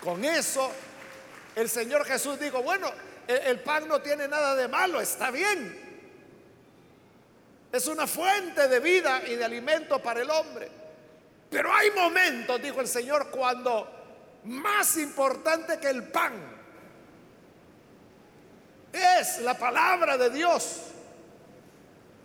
Con 0.00 0.24
eso, 0.24 0.70
el 1.56 1.68
Señor 1.68 2.04
Jesús 2.04 2.38
dijo, 2.38 2.62
bueno, 2.62 2.92
el 3.26 3.58
pan 3.60 3.88
no 3.88 4.00
tiene 4.00 4.28
nada 4.28 4.54
de 4.54 4.68
malo, 4.68 5.00
está 5.00 5.32
bien. 5.32 5.82
Es 7.72 7.88
una 7.88 8.06
fuente 8.06 8.68
de 8.68 8.78
vida 8.78 9.20
y 9.26 9.34
de 9.34 9.44
alimento 9.44 10.00
para 10.00 10.22
el 10.22 10.30
hombre. 10.30 10.70
Pero 11.50 11.74
hay 11.74 11.90
momentos, 11.90 12.62
dijo 12.62 12.80
el 12.80 12.86
Señor, 12.86 13.30
cuando 13.30 13.93
más 14.44 14.96
importante 14.98 15.78
que 15.78 15.88
el 15.88 16.04
pan 16.04 16.32
es 18.92 19.40
la 19.40 19.58
palabra 19.58 20.16
de 20.16 20.30
Dios. 20.30 20.82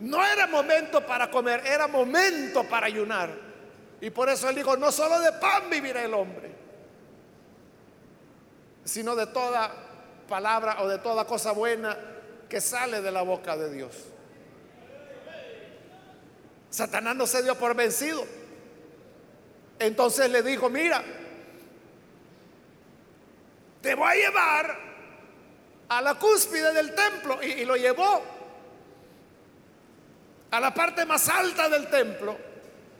No 0.00 0.24
era 0.24 0.46
momento 0.46 1.04
para 1.04 1.30
comer, 1.30 1.62
era 1.66 1.86
momento 1.86 2.64
para 2.64 2.86
ayunar. 2.86 3.30
Y 4.00 4.10
por 4.10 4.28
eso 4.28 4.48
él 4.48 4.56
dijo, 4.56 4.76
no 4.76 4.90
solo 4.90 5.20
de 5.20 5.32
pan 5.32 5.68
vivirá 5.68 6.02
el 6.02 6.14
hombre, 6.14 6.50
sino 8.84 9.14
de 9.14 9.26
toda 9.26 9.70
palabra 10.28 10.80
o 10.80 10.88
de 10.88 10.98
toda 10.98 11.26
cosa 11.26 11.52
buena 11.52 11.98
que 12.48 12.60
sale 12.60 13.02
de 13.02 13.10
la 13.10 13.22
boca 13.22 13.56
de 13.56 13.70
Dios. 13.72 13.94
Satanás 16.70 17.16
no 17.16 17.26
se 17.26 17.42
dio 17.42 17.56
por 17.56 17.74
vencido. 17.74 18.24
Entonces 19.78 20.30
le 20.30 20.42
dijo, 20.42 20.70
mira, 20.70 21.02
te 23.80 23.94
voy 23.94 24.08
a 24.08 24.14
llevar 24.14 24.78
a 25.88 26.00
la 26.00 26.14
cúspide 26.14 26.72
del 26.72 26.94
templo 26.94 27.42
y, 27.42 27.64
lo 27.64 27.76
llevó 27.76 28.22
a 30.50 30.60
la 30.60 30.72
parte 30.72 31.04
más 31.04 31.28
alta 31.28 31.68
del 31.68 31.88
templo 31.88 32.36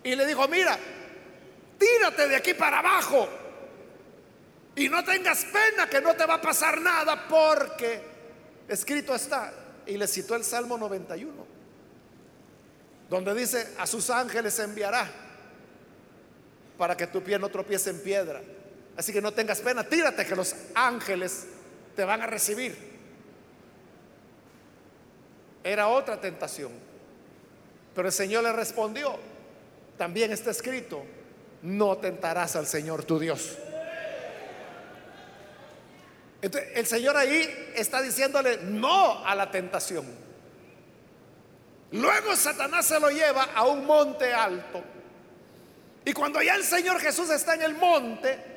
y 0.03 0.15
le 0.15 0.27
dijo, 0.27 0.49
mira, 0.49 0.79
tírate 1.79 2.29
de 2.29 2.37
aquí 2.37 2.55
para 2.55 2.81
abajo 2.81 3.29
y 4.75 4.89
no 4.89 5.05
tengas 5.05 5.45
pena 5.45 5.89
que 5.89 6.01
no 6.01 6.15
te 6.15 6.27
va 6.27 6.35
a 6.35 6.41
pasar 6.41 6.81
nada 6.81 7.29
porque 7.29 8.03
escrito 8.69 9.15
está. 9.15 9.53
Y 9.87 9.97
le 9.97 10.07
citó 10.07 10.37
el 10.37 10.45
Salmo 10.45 10.79
91, 10.79 11.47
donde 13.09 13.35
dice, 13.35 13.75
a 13.79 13.87
sus 13.87 14.09
ángeles 14.11 14.59
enviará 14.59 15.11
para 16.79 16.97
que 16.97 17.07
tu 17.07 17.23
pie 17.23 17.39
no 17.39 17.49
tropiece 17.49 17.91
en 17.91 18.01
piedra. 18.01 18.41
Así 19.01 19.15
que 19.15 19.23
no 19.23 19.33
tengas 19.33 19.63
pena, 19.63 19.83
tírate 19.83 20.27
que 20.27 20.37
los 20.37 20.55
ángeles 20.75 21.47
te 21.97 22.05
van 22.05 22.21
a 22.21 22.27
recibir. 22.27 22.77
Era 25.65 25.89
otra 25.89 26.21
tentación. 26.21 26.71
Pero 27.95 28.09
el 28.09 28.13
Señor 28.13 28.45
le 28.45 28.53
respondió, 28.53 29.19
también 29.97 30.33
está 30.33 30.51
escrito, 30.51 31.03
no 31.63 31.97
tentarás 31.97 32.57
al 32.57 32.67
Señor 32.67 33.05
tu 33.05 33.19
Dios. 33.19 33.57
Entonces, 36.43 36.71
el 36.75 36.85
Señor 36.85 37.17
ahí 37.17 37.73
está 37.77 38.03
diciéndole 38.03 38.59
no 38.59 39.25
a 39.25 39.35
la 39.35 39.51
tentación. 39.51 40.05
Luego 41.93 42.37
Satanás 42.37 42.85
se 42.85 43.01
lo 43.01 43.09
lleva 43.09 43.45
a 43.55 43.65
un 43.65 43.87
monte 43.87 44.31
alto. 44.35 44.83
Y 46.05 46.13
cuando 46.13 46.43
ya 46.43 46.55
el 46.55 46.65
Señor 46.65 47.01
Jesús 47.01 47.31
está 47.31 47.55
en 47.55 47.63
el 47.63 47.73
monte, 47.73 48.51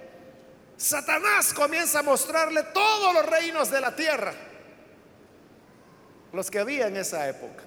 Satanás 0.83 1.53
comienza 1.53 1.99
a 1.99 2.03
mostrarle 2.03 2.61
todos 2.73 3.13
los 3.13 3.25
reinos 3.25 3.71
de 3.71 3.79
la 3.79 3.95
tierra, 3.95 4.33
los 6.33 6.51
que 6.51 6.59
había 6.59 6.87
en 6.87 6.97
esa 6.97 7.25
época. 7.29 7.63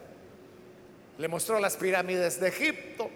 Le 1.17 1.27
mostró 1.27 1.59
las 1.59 1.79
pirámides 1.79 2.39
de 2.39 2.49
Egipto, 2.49 3.09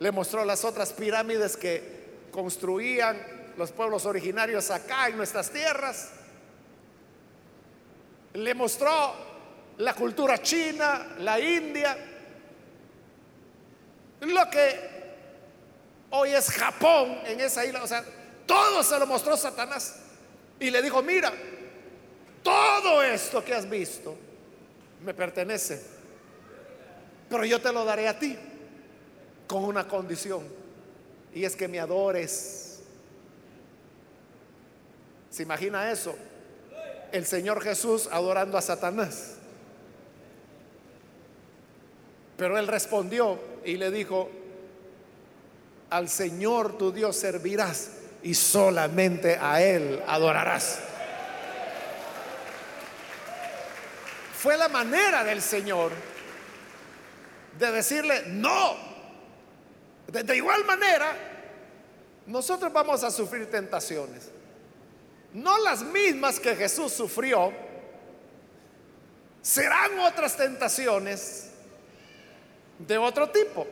le 0.00 0.10
mostró 0.10 0.44
las 0.44 0.64
otras 0.64 0.92
pirámides 0.92 1.56
que 1.56 2.26
construían 2.32 3.24
los 3.56 3.70
pueblos 3.70 4.04
originarios 4.04 4.68
acá 4.72 5.06
en 5.06 5.16
nuestras 5.16 5.48
tierras. 5.50 6.10
Le 8.32 8.52
mostró 8.52 9.14
la 9.78 9.94
cultura 9.94 10.38
china, 10.38 11.06
la 11.20 11.38
India, 11.38 11.96
lo 14.22 14.50
que 14.50 14.90
hoy 16.10 16.30
es 16.30 16.50
Japón 16.50 17.20
en 17.26 17.38
esa 17.38 17.64
isla. 17.64 17.84
O 17.84 17.86
sea, 17.86 18.04
todo 18.50 18.82
se 18.82 18.98
lo 18.98 19.06
mostró 19.06 19.36
Satanás. 19.36 19.94
Y 20.58 20.72
le 20.72 20.82
dijo, 20.82 21.00
mira, 21.02 21.32
todo 22.42 23.00
esto 23.00 23.44
que 23.44 23.54
has 23.54 23.70
visto 23.70 24.16
me 25.04 25.14
pertenece. 25.14 25.80
Pero 27.28 27.44
yo 27.44 27.60
te 27.60 27.72
lo 27.72 27.84
daré 27.84 28.08
a 28.08 28.18
ti 28.18 28.36
con 29.46 29.62
una 29.62 29.86
condición. 29.86 30.42
Y 31.32 31.44
es 31.44 31.54
que 31.54 31.68
me 31.68 31.78
adores. 31.78 32.80
¿Se 35.30 35.44
imagina 35.44 35.92
eso? 35.92 36.16
El 37.12 37.26
Señor 37.26 37.62
Jesús 37.62 38.08
adorando 38.10 38.58
a 38.58 38.62
Satanás. 38.62 39.36
Pero 42.36 42.58
él 42.58 42.66
respondió 42.66 43.38
y 43.64 43.76
le 43.76 43.92
dijo, 43.92 44.28
al 45.88 46.08
Señor 46.08 46.76
tu 46.76 46.90
Dios 46.90 47.14
servirás 47.14 47.99
y 48.22 48.34
solamente 48.34 49.38
a 49.40 49.62
Él 49.62 50.02
adorarás. 50.06 50.80
Fue 54.40 54.56
la 54.56 54.68
manera 54.68 55.22
del 55.24 55.42
Señor 55.42 55.92
de 57.58 57.70
decirle 57.70 58.22
no. 58.26 58.76
De, 60.08 60.36
igual 60.36 60.64
manera, 60.64 61.14
nosotros 62.26 62.72
vamos 62.72 63.04
a 63.04 63.10
sufrir 63.10 63.50
tentaciones. 63.50 64.30
No 65.32 65.58
las 65.58 65.82
mismas 65.82 66.40
que 66.40 66.56
Jesús 66.56 66.92
sufrió, 66.92 67.52
serán 69.42 69.98
otras 70.00 70.36
tentaciones 70.36 71.50
de 72.78 72.98
otro 72.98 73.28
tipo. 73.28 73.66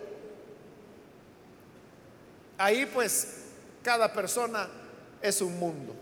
Ahí 2.59 2.87
pues 2.87 3.48
cada 3.89 4.13
persona 4.13 4.69
es 5.23 5.41
un 5.41 5.59
mundo. 5.59 5.97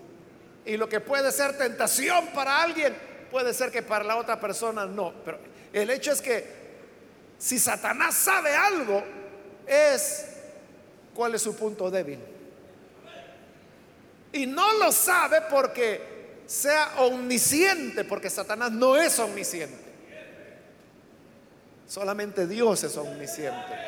Y 0.64 0.76
lo 0.76 0.88
que 0.88 0.99
puede 0.99 1.31
ser 1.31 1.57
tentación 1.57 2.26
para 2.35 2.61
alguien, 2.61 2.93
puede 3.31 3.55
ser 3.55 3.71
que 3.71 3.81
para 3.81 4.02
la 4.02 4.16
otra 4.16 4.40
persona 4.40 4.87
no. 4.87 5.14
Pero 5.25 5.38
el 5.73 5.88
hecho 5.90 6.11
es 6.11 6.21
que 6.21 6.45
si 7.38 7.61
Satanás 7.61 8.16
sabe 8.16 8.57
algo, 8.57 9.05
es 9.69 10.26
cuál 11.14 11.37
es 11.37 11.43
su 11.43 11.55
punto 11.55 11.88
débil. 11.88 12.19
Y 14.33 14.46
no 14.46 14.72
lo 14.79 14.90
sabe 14.90 15.42
porque 15.49 16.40
sea 16.44 16.94
omnisciente, 16.99 18.03
porque 18.03 18.29
Satanás 18.29 18.72
no 18.72 18.96
es 18.96 19.16
omnisciente. 19.20 19.79
Solamente 21.87 22.49
Dios 22.49 22.83
es 22.83 22.96
omnisciente. 22.96 23.79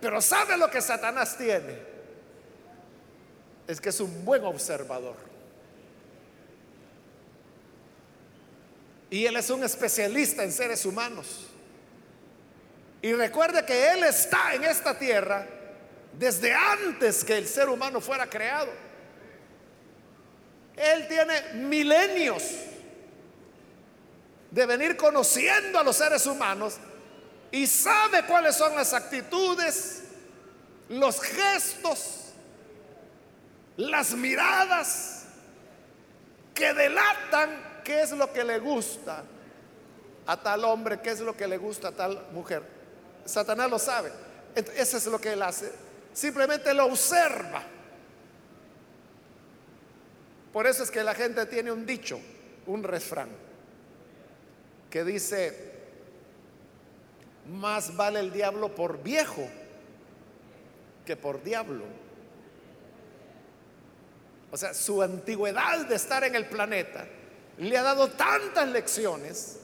Pero 0.00 0.20
¿sabe 0.20 0.56
lo 0.56 0.68
que 0.68 0.82
Satanás 0.82 1.38
tiene? 1.38 1.95
Es 3.66 3.80
que 3.80 3.88
es 3.88 4.00
un 4.00 4.24
buen 4.24 4.44
observador. 4.44 5.16
Y 9.10 9.26
él 9.26 9.36
es 9.36 9.50
un 9.50 9.64
especialista 9.64 10.44
en 10.44 10.52
seres 10.52 10.84
humanos. 10.84 11.46
Y 13.02 13.12
recuerde 13.12 13.64
que 13.64 13.92
él 13.92 14.04
está 14.04 14.54
en 14.54 14.64
esta 14.64 14.98
tierra 14.98 15.46
desde 16.12 16.52
antes 16.52 17.24
que 17.24 17.36
el 17.36 17.46
ser 17.46 17.68
humano 17.68 18.00
fuera 18.00 18.28
creado. 18.28 18.70
Él 20.76 21.06
tiene 21.08 21.54
milenios 21.54 22.42
de 24.50 24.66
venir 24.66 24.96
conociendo 24.96 25.78
a 25.78 25.84
los 25.84 25.96
seres 25.96 26.26
humanos 26.26 26.76
y 27.50 27.66
sabe 27.66 28.24
cuáles 28.24 28.56
son 28.56 28.74
las 28.74 28.92
actitudes, 28.92 30.02
los 30.88 31.20
gestos, 31.20 32.25
las 33.76 34.12
miradas 34.14 35.26
que 36.54 36.72
delatan 36.72 37.82
qué 37.84 38.02
es 38.02 38.12
lo 38.12 38.32
que 38.32 38.44
le 38.44 38.58
gusta 38.58 39.22
a 40.26 40.36
tal 40.42 40.64
hombre, 40.64 41.00
qué 41.00 41.10
es 41.10 41.20
lo 41.20 41.36
que 41.36 41.46
le 41.46 41.58
gusta 41.58 41.88
a 41.88 41.92
tal 41.92 42.26
mujer. 42.32 42.62
Satanás 43.24 43.70
lo 43.70 43.78
sabe. 43.78 44.10
Eso 44.54 44.96
es 44.96 45.06
lo 45.06 45.20
que 45.20 45.32
él 45.34 45.42
hace. 45.42 45.70
Simplemente 46.12 46.72
lo 46.72 46.86
observa. 46.86 47.62
Por 50.52 50.66
eso 50.66 50.82
es 50.82 50.90
que 50.90 51.04
la 51.04 51.14
gente 51.14 51.44
tiene 51.46 51.70
un 51.70 51.84
dicho, 51.84 52.18
un 52.66 52.82
refrán, 52.82 53.28
que 54.88 55.04
dice, 55.04 55.74
más 57.46 57.94
vale 57.94 58.20
el 58.20 58.32
diablo 58.32 58.74
por 58.74 59.02
viejo 59.02 59.46
que 61.04 61.14
por 61.14 61.42
diablo. 61.42 61.84
O 64.50 64.56
sea, 64.56 64.74
su 64.74 65.02
antigüedad 65.02 65.86
de 65.86 65.94
estar 65.96 66.24
en 66.24 66.34
el 66.34 66.46
planeta 66.46 67.06
le 67.58 67.76
ha 67.76 67.82
dado 67.82 68.08
tantas 68.08 68.68
lecciones 68.68 69.58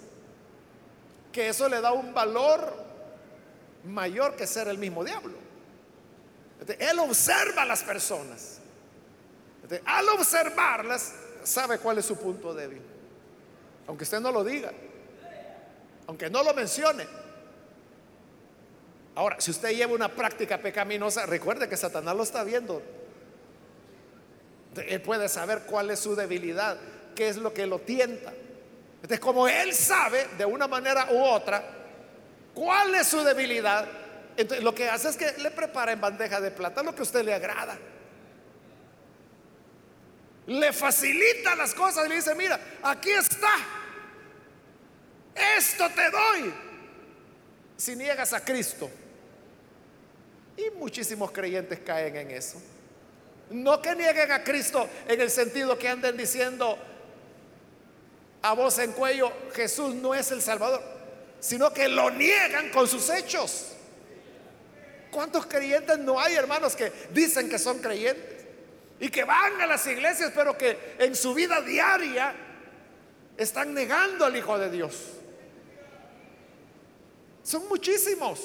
que 1.30 1.48
eso 1.48 1.68
le 1.68 1.80
da 1.80 1.92
un 1.92 2.12
valor 2.12 2.74
mayor 3.84 4.36
que 4.36 4.46
ser 4.46 4.68
el 4.68 4.78
mismo 4.78 5.04
diablo. 5.04 5.34
Él 6.78 6.98
observa 6.98 7.62
a 7.62 7.66
las 7.66 7.82
personas. 7.82 8.58
Al 9.84 10.08
observarlas, 10.10 11.14
sabe 11.42 11.78
cuál 11.78 11.98
es 11.98 12.06
su 12.06 12.16
punto 12.16 12.52
débil. 12.54 12.82
Aunque 13.86 14.04
usted 14.04 14.20
no 14.20 14.30
lo 14.30 14.44
diga, 14.44 14.70
aunque 16.06 16.28
no 16.28 16.42
lo 16.42 16.52
mencione, 16.54 17.06
Ahora, 19.14 19.36
si 19.40 19.50
usted 19.50 19.72
lleva 19.72 19.92
una 19.92 20.08
práctica 20.08 20.58
pecaminosa, 20.58 21.26
recuerde 21.26 21.68
que 21.68 21.76
Satanás 21.76 22.16
lo 22.16 22.22
está 22.22 22.44
viendo. 22.44 22.82
Él 24.76 25.02
puede 25.02 25.28
saber 25.28 25.62
cuál 25.66 25.90
es 25.90 26.00
su 26.00 26.14
debilidad, 26.16 26.78
qué 27.14 27.28
es 27.28 27.36
lo 27.36 27.52
que 27.52 27.66
lo 27.66 27.80
tienta. 27.80 28.32
Entonces, 28.96 29.20
como 29.20 29.48
él 29.48 29.74
sabe 29.74 30.28
de 30.38 30.44
una 30.44 30.68
manera 30.68 31.08
u 31.10 31.22
otra 31.22 31.62
cuál 32.54 32.94
es 32.94 33.06
su 33.08 33.22
debilidad, 33.22 33.86
entonces 34.36 34.64
lo 34.64 34.74
que 34.74 34.88
hace 34.88 35.08
es 35.08 35.16
que 35.16 35.32
le 35.42 35.50
prepara 35.50 35.92
en 35.92 36.00
bandeja 36.00 36.40
de 36.40 36.50
plata 36.50 36.82
lo 36.82 36.94
que 36.94 37.00
a 37.00 37.02
usted 37.02 37.24
le 37.24 37.34
agrada. 37.34 37.78
Le 40.46 40.72
facilita 40.72 41.54
las 41.54 41.74
cosas 41.74 42.06
y 42.06 42.08
le 42.08 42.16
dice, 42.16 42.34
mira, 42.34 42.58
aquí 42.82 43.10
está. 43.10 43.54
Esto 45.56 45.88
te 45.90 46.10
doy 46.10 46.54
si 47.76 47.96
niegas 47.96 48.32
a 48.32 48.44
Cristo. 48.44 48.90
Y 50.56 50.70
muchísimos 50.78 51.30
creyentes 51.30 51.80
caen 51.80 52.16
en 52.16 52.30
eso. 52.30 52.60
No 53.52 53.80
que 53.82 53.94
nieguen 53.94 54.32
a 54.32 54.42
Cristo 54.42 54.88
en 55.06 55.20
el 55.20 55.30
sentido 55.30 55.78
que 55.78 55.88
anden 55.88 56.16
diciendo 56.16 56.78
a 58.42 58.54
voz 58.54 58.78
en 58.78 58.92
cuello, 58.92 59.32
Jesús 59.54 59.94
no 59.94 60.14
es 60.14 60.32
el 60.32 60.42
Salvador, 60.42 60.82
sino 61.38 61.72
que 61.72 61.88
lo 61.88 62.10
niegan 62.10 62.70
con 62.70 62.88
sus 62.88 63.08
hechos. 63.10 63.68
¿Cuántos 65.10 65.46
creyentes 65.46 65.98
no 65.98 66.18
hay, 66.18 66.34
hermanos, 66.34 66.74
que 66.74 66.90
dicen 67.12 67.48
que 67.48 67.58
son 67.58 67.78
creyentes 67.78 68.44
y 68.98 69.10
que 69.10 69.24
van 69.24 69.60
a 69.60 69.66
las 69.66 69.86
iglesias, 69.86 70.32
pero 70.34 70.56
que 70.56 70.96
en 70.98 71.14
su 71.14 71.34
vida 71.34 71.60
diaria 71.60 72.34
están 73.36 73.74
negando 73.74 74.24
al 74.24 74.36
Hijo 74.36 74.58
de 74.58 74.70
Dios? 74.70 74.94
Son 77.42 77.68
muchísimos. 77.68 78.40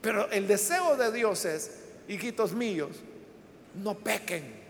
Pero 0.00 0.30
el 0.30 0.48
deseo 0.48 0.96
de 0.96 1.12
Dios 1.12 1.44
es, 1.44 1.70
hijitos 2.08 2.52
míos, 2.52 2.96
no 3.74 3.96
pequen. 3.98 4.64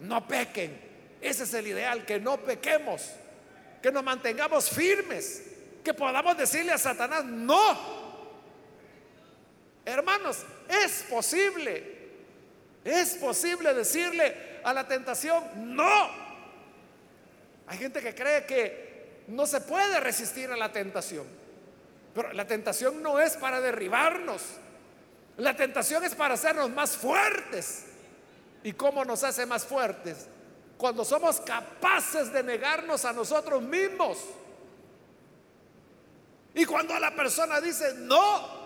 No 0.00 0.26
pequen. 0.26 0.80
Ese 1.20 1.44
es 1.44 1.54
el 1.54 1.66
ideal, 1.66 2.06
que 2.06 2.18
no 2.18 2.38
pequemos, 2.38 3.10
que 3.82 3.92
nos 3.92 4.02
mantengamos 4.02 4.70
firmes 4.70 5.50
que 5.82 5.94
podamos 5.94 6.36
decirle 6.36 6.72
a 6.72 6.78
Satanás, 6.78 7.24
no. 7.24 8.10
Hermanos, 9.84 10.44
es 10.68 11.04
posible. 11.08 11.98
Es 12.84 13.14
posible 13.14 13.74
decirle 13.74 14.60
a 14.62 14.72
la 14.72 14.86
tentación, 14.86 15.74
no. 15.74 16.10
Hay 17.66 17.78
gente 17.78 18.00
que 18.00 18.14
cree 18.14 18.46
que 18.46 19.22
no 19.28 19.46
se 19.46 19.60
puede 19.60 20.00
resistir 20.00 20.50
a 20.50 20.56
la 20.56 20.72
tentación. 20.72 21.26
Pero 22.14 22.32
la 22.32 22.46
tentación 22.46 23.02
no 23.02 23.20
es 23.20 23.36
para 23.36 23.60
derribarnos. 23.60 24.42
La 25.40 25.56
tentación 25.56 26.04
es 26.04 26.14
para 26.14 26.34
hacernos 26.34 26.68
más 26.70 26.96
fuertes. 26.96 27.86
¿Y 28.62 28.74
cómo 28.74 29.06
nos 29.06 29.24
hace 29.24 29.46
más 29.46 29.64
fuertes? 29.64 30.26
Cuando 30.76 31.02
somos 31.02 31.40
capaces 31.40 32.30
de 32.30 32.42
negarnos 32.42 33.06
a 33.06 33.14
nosotros 33.14 33.62
mismos. 33.62 34.18
Y 36.54 36.66
cuando 36.66 36.98
la 36.98 37.14
persona 37.16 37.58
dice, 37.58 37.94
no, 37.96 38.60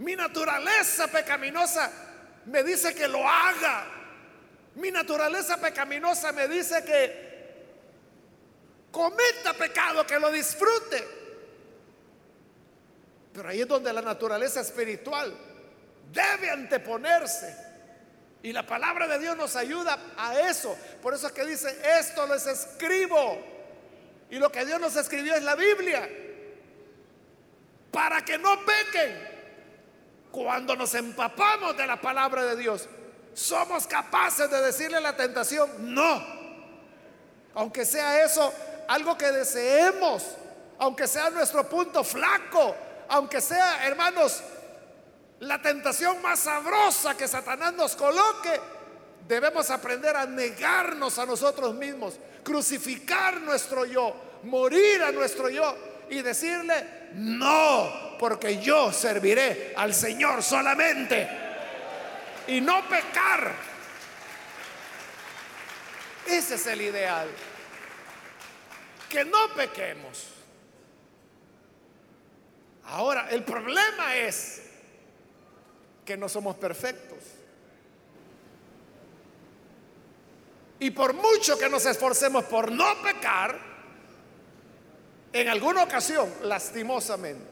mi 0.00 0.16
naturaleza 0.16 1.06
pecaminosa 1.06 1.92
me 2.46 2.64
dice 2.64 2.92
que 2.92 3.06
lo 3.06 3.26
haga. 3.28 3.86
Mi 4.74 4.90
naturaleza 4.90 5.58
pecaminosa 5.58 6.32
me 6.32 6.48
dice 6.48 6.84
que 6.84 7.66
cometa 8.90 9.52
pecado, 9.56 10.04
que 10.04 10.18
lo 10.18 10.32
disfrute. 10.32 11.23
Pero 13.34 13.48
ahí 13.48 13.62
es 13.62 13.68
donde 13.68 13.92
la 13.92 14.00
naturaleza 14.00 14.60
espiritual 14.60 15.36
debe 16.12 16.50
anteponerse. 16.50 17.54
Y 18.42 18.52
la 18.52 18.64
palabra 18.64 19.08
de 19.08 19.18
Dios 19.18 19.36
nos 19.36 19.56
ayuda 19.56 19.98
a 20.16 20.38
eso. 20.38 20.76
Por 21.02 21.14
eso 21.14 21.26
es 21.26 21.32
que 21.32 21.44
dice, 21.44 21.76
esto 21.98 22.26
les 22.28 22.46
escribo. 22.46 23.42
Y 24.30 24.38
lo 24.38 24.52
que 24.52 24.64
Dios 24.64 24.80
nos 24.80 24.94
escribió 24.94 25.34
es 25.34 25.42
la 25.42 25.56
Biblia. 25.56 26.08
Para 27.90 28.24
que 28.24 28.38
no 28.38 28.56
pequen. 28.64 29.34
Cuando 30.30 30.76
nos 30.76 30.94
empapamos 30.94 31.76
de 31.76 31.86
la 31.86 32.00
palabra 32.00 32.44
de 32.44 32.56
Dios, 32.56 32.88
somos 33.32 33.86
capaces 33.86 34.48
de 34.48 34.60
decirle 34.60 34.98
a 34.98 35.00
la 35.00 35.16
tentación, 35.16 35.92
no. 35.92 36.22
Aunque 37.54 37.84
sea 37.84 38.24
eso 38.24 38.52
algo 38.86 39.16
que 39.16 39.30
deseemos, 39.32 40.24
aunque 40.78 41.08
sea 41.08 41.30
nuestro 41.30 41.68
punto 41.68 42.04
flaco, 42.04 42.76
aunque 43.08 43.40
sea, 43.40 43.86
hermanos, 43.86 44.42
la 45.40 45.60
tentación 45.60 46.20
más 46.22 46.40
sabrosa 46.40 47.16
que 47.16 47.28
Satanás 47.28 47.72
nos 47.74 47.96
coloque, 47.96 48.60
debemos 49.26 49.70
aprender 49.70 50.16
a 50.16 50.26
negarnos 50.26 51.18
a 51.18 51.26
nosotros 51.26 51.74
mismos, 51.74 52.14
crucificar 52.42 53.40
nuestro 53.40 53.84
yo, 53.84 54.14
morir 54.44 55.02
a 55.02 55.12
nuestro 55.12 55.48
yo 55.48 55.76
y 56.10 56.22
decirle, 56.22 57.10
no, 57.14 58.16
porque 58.18 58.60
yo 58.60 58.92
serviré 58.92 59.72
al 59.76 59.94
Señor 59.94 60.42
solamente 60.42 61.28
y 62.46 62.60
no 62.60 62.86
pecar. 62.88 63.52
Ese 66.26 66.54
es 66.54 66.66
el 66.66 66.80
ideal. 66.80 67.28
Que 69.08 69.24
no 69.24 69.54
pequemos. 69.54 70.33
Ahora, 72.86 73.28
el 73.30 73.44
problema 73.44 74.16
es 74.16 74.62
que 76.04 76.16
no 76.16 76.28
somos 76.28 76.56
perfectos. 76.56 77.18
Y 80.78 80.90
por 80.90 81.14
mucho 81.14 81.58
que 81.58 81.68
nos 81.68 81.86
esforcemos 81.86 82.44
por 82.44 82.70
no 82.70 83.02
pecar, 83.02 83.58
en 85.32 85.48
alguna 85.48 85.82
ocasión, 85.82 86.30
lastimosamente, 86.42 87.44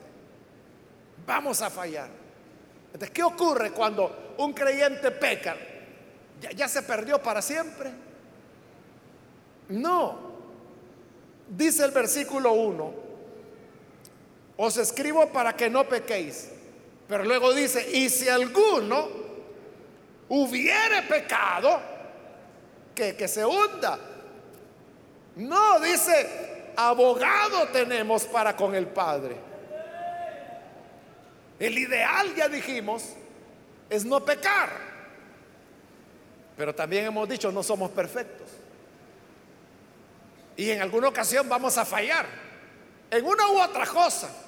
vamos 1.27 1.62
a 1.62 1.71
fallar. 1.71 2.09
Entonces, 2.87 3.11
¿qué 3.11 3.23
ocurre 3.23 3.73
cuando 3.73 4.35
un 4.38 4.53
creyente 4.53 5.11
peca? 5.11 5.57
¿Ya, 6.55 6.68
se 6.68 6.83
perdió 6.83 7.23
para 7.23 7.40
siempre? 7.40 7.90
No. 9.71 10.33
Dice 11.49 11.85
el 11.85 11.90
versículo 11.90 12.53
1, 12.53 12.95
os 14.64 14.77
escribo 14.77 15.27
para 15.27 15.57
que 15.57 15.68
no 15.68 15.88
pequéis. 15.88 16.48
Pero 17.09 17.25
luego 17.25 17.53
dice, 17.53 17.90
y 17.90 18.09
si 18.09 18.29
alguno 18.29 19.09
hubiere 20.29 21.03
pecado, 21.03 21.81
que, 22.94 23.16
que 23.16 23.27
se 23.27 23.44
hunda. 23.44 23.98
No, 25.35 25.81
dice, 25.81 26.72
abogado 26.77 27.68
tenemos 27.68 28.25
para 28.27 28.55
con 28.55 28.77
el 28.77 28.87
Padre. 28.87 29.37
El 31.59 31.77
ideal, 31.77 32.33
ya 32.37 32.48
dijimos, 32.48 33.14
es 33.90 34.05
no 34.05 34.25
pecar. 34.25 34.70
Pero 36.57 36.72
también 36.72 37.07
hemos 37.07 37.29
dicho, 37.29 37.51
no 37.51 37.64
somos 37.64 37.90
perfectos. 37.90 38.48
Y 40.57 40.70
en 40.70 40.83
alguna 40.83 41.09
ocasión 41.09 41.48
vamos 41.48 41.77
a 41.79 41.85
fallar. 41.85 42.27
En 43.11 43.25
una 43.25 43.48
u 43.48 43.61
otra 43.61 43.87
cosa. 43.87 44.41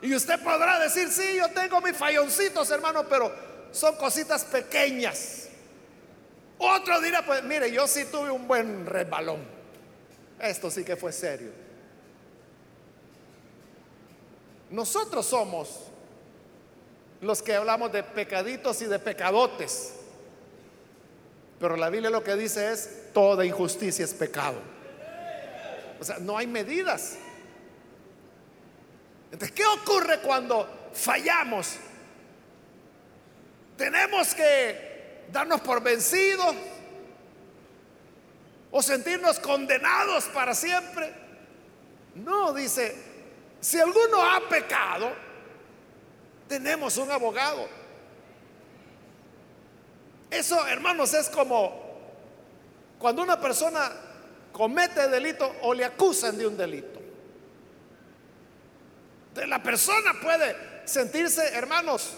Y 0.00 0.14
usted 0.14 0.40
podrá 0.42 0.78
decir, 0.78 1.10
sí, 1.10 1.36
yo 1.36 1.48
tengo 1.50 1.80
mis 1.80 1.96
falloncitos, 1.96 2.70
hermano, 2.70 3.04
pero 3.08 3.32
son 3.72 3.96
cositas 3.96 4.44
pequeñas. 4.44 5.48
Otro 6.58 7.00
dirá, 7.00 7.24
pues 7.24 7.42
mire, 7.44 7.70
yo 7.70 7.86
sí 7.86 8.04
tuve 8.06 8.30
un 8.30 8.46
buen 8.46 8.86
resbalón. 8.86 9.40
Esto 10.40 10.70
sí 10.70 10.84
que 10.84 10.96
fue 10.96 11.12
serio. 11.12 11.50
Nosotros 14.70 15.26
somos 15.26 15.80
los 17.20 17.42
que 17.42 17.54
hablamos 17.54 17.90
de 17.92 18.02
pecaditos 18.02 18.80
y 18.82 18.86
de 18.86 18.98
pecadotes. 18.98 19.94
Pero 21.58 21.76
la 21.76 21.90
Biblia 21.90 22.10
lo 22.10 22.22
que 22.22 22.36
dice 22.36 22.70
es, 22.72 23.12
toda 23.12 23.44
injusticia 23.44 24.04
es 24.04 24.14
pecado. 24.14 24.60
O 26.00 26.04
sea, 26.04 26.18
no 26.18 26.38
hay 26.38 26.46
medidas. 26.46 27.16
Entonces, 29.30 29.52
¿qué 29.52 29.64
ocurre 29.66 30.20
cuando 30.20 30.90
fallamos? 30.92 31.76
Tenemos 33.76 34.34
que 34.34 35.26
darnos 35.30 35.60
por 35.60 35.82
vencidos 35.82 36.54
o 38.70 38.82
sentirnos 38.82 39.38
condenados 39.38 40.24
para 40.26 40.54
siempre. 40.54 41.12
No, 42.14 42.52
dice, 42.52 42.96
si 43.60 43.78
alguno 43.78 44.22
ha 44.22 44.48
pecado, 44.48 45.12
tenemos 46.48 46.96
un 46.96 47.10
abogado. 47.10 47.68
Eso, 50.30 50.66
hermanos, 50.66 51.14
es 51.14 51.28
como 51.28 51.88
cuando 52.98 53.22
una 53.22 53.40
persona 53.40 53.92
comete 54.52 55.08
delito 55.08 55.54
o 55.62 55.72
le 55.72 55.84
acusan 55.84 56.36
de 56.36 56.46
un 56.46 56.56
delito. 56.56 56.97
La 59.46 59.62
persona 59.62 60.14
puede 60.20 60.56
sentirse, 60.84 61.54
hermanos, 61.54 62.14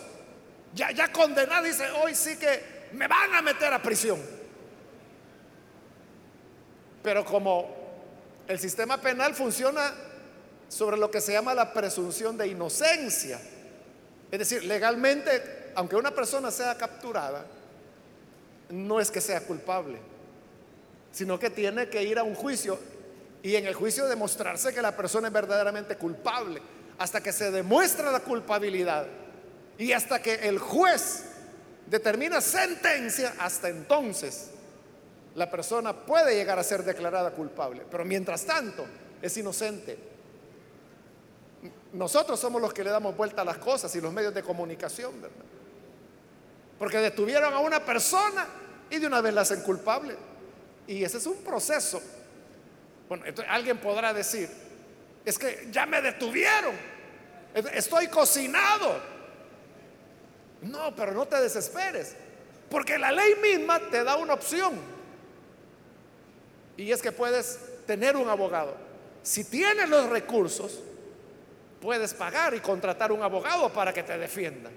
ya, 0.74 1.12
condenada, 1.12 1.62
dice, 1.62 1.90
hoy 1.90 2.14
sí 2.14 2.36
que 2.36 2.88
me 2.92 3.08
van 3.08 3.34
a 3.34 3.42
meter 3.42 3.72
a 3.72 3.82
prisión. 3.82 4.20
Pero 7.02 7.24
como 7.24 7.74
el 8.46 8.58
sistema 8.58 9.00
penal 9.00 9.34
funciona 9.34 9.92
sobre 10.68 10.96
lo 10.96 11.10
que 11.10 11.20
se 11.20 11.32
llama 11.32 11.54
la 11.54 11.72
presunción 11.72 12.36
de 12.36 12.48
inocencia, 12.48 13.40
es 14.30 14.38
decir, 14.38 14.64
legalmente, 14.64 15.72
aunque 15.74 15.96
una 15.96 16.12
persona 16.12 16.50
sea 16.50 16.76
capturada, 16.76 17.44
no 18.68 19.00
es 19.00 19.10
que 19.10 19.20
sea 19.20 19.40
culpable, 19.40 19.98
sino 21.10 21.38
que 21.38 21.50
tiene 21.50 21.88
que 21.88 22.04
ir 22.04 22.18
a 22.18 22.22
un 22.22 22.36
juicio 22.36 22.78
y 23.42 23.56
en 23.56 23.66
el 23.66 23.74
juicio 23.74 24.06
demostrarse 24.06 24.72
que 24.72 24.82
la 24.82 24.96
persona 24.96 25.28
es 25.28 25.34
verdaderamente 25.34 25.96
culpable 25.96 26.62
hasta 27.00 27.22
que 27.22 27.32
se 27.32 27.50
demuestra 27.50 28.12
la 28.12 28.20
culpabilidad 28.20 29.06
y 29.78 29.92
hasta 29.92 30.20
que 30.20 30.34
el 30.34 30.58
juez 30.58 31.24
determina 31.86 32.42
sentencia, 32.42 33.34
hasta 33.38 33.70
entonces 33.70 34.50
la 35.34 35.50
persona 35.50 35.94
puede 35.94 36.34
llegar 36.34 36.58
a 36.58 36.62
ser 36.62 36.84
declarada 36.84 37.30
culpable. 37.30 37.86
Pero 37.90 38.04
mientras 38.04 38.44
tanto 38.44 38.84
es 39.22 39.34
inocente. 39.38 39.98
Nosotros 41.94 42.38
somos 42.38 42.60
los 42.60 42.74
que 42.74 42.84
le 42.84 42.90
damos 42.90 43.16
vuelta 43.16 43.40
a 43.40 43.46
las 43.46 43.56
cosas 43.56 43.96
y 43.96 44.00
los 44.02 44.12
medios 44.12 44.34
de 44.34 44.42
comunicación, 44.42 45.22
¿verdad? 45.22 45.44
Porque 46.78 46.98
detuvieron 46.98 47.54
a 47.54 47.60
una 47.60 47.82
persona 47.82 48.46
y 48.90 48.98
de 48.98 49.06
una 49.06 49.22
vez 49.22 49.32
la 49.32 49.40
hacen 49.40 49.62
culpable. 49.62 50.16
Y 50.86 51.02
ese 51.02 51.16
es 51.16 51.26
un 51.26 51.38
proceso. 51.38 52.02
Bueno, 53.08 53.24
entonces 53.24 53.50
alguien 53.50 53.78
podrá 53.78 54.12
decir, 54.12 54.50
es 55.24 55.38
que 55.38 55.68
ya 55.70 55.86
me 55.86 56.00
detuvieron. 56.00 56.74
Estoy 57.74 58.08
cocinado. 58.08 59.00
No, 60.62 60.94
pero 60.94 61.12
no 61.12 61.26
te 61.26 61.40
desesperes. 61.40 62.16
Porque 62.70 62.98
la 62.98 63.10
ley 63.12 63.34
misma 63.42 63.80
te 63.90 64.04
da 64.04 64.16
una 64.16 64.34
opción. 64.34 64.78
Y 66.76 66.90
es 66.90 67.02
que 67.02 67.12
puedes 67.12 67.58
tener 67.86 68.16
un 68.16 68.28
abogado. 68.28 68.76
si 69.22 69.44
tienes 69.44 69.88
los 69.88 70.08
recursos, 70.08 70.80
puedes 71.80 72.14
pagar 72.14 72.54
y 72.54 72.60
contratar 72.60 73.12
un 73.12 73.22
abogado 73.22 73.70
para 73.72 73.92
que 73.92 74.02
te 74.02 74.16
defienda. 74.16 74.70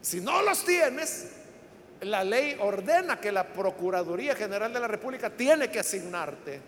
Si 0.00 0.20
no 0.20 0.42
los 0.42 0.64
tienes, 0.64 1.32
la 2.02 2.24
ley 2.24 2.56
ordena 2.60 3.20
que 3.20 3.32
la 3.32 3.52
Procuraduría 3.52 4.34
General 4.34 4.72
de 4.72 4.80
la 4.80 4.88
República 4.88 5.28
tiene 5.28 5.70
que 5.70 5.80
asignarte 5.80 6.60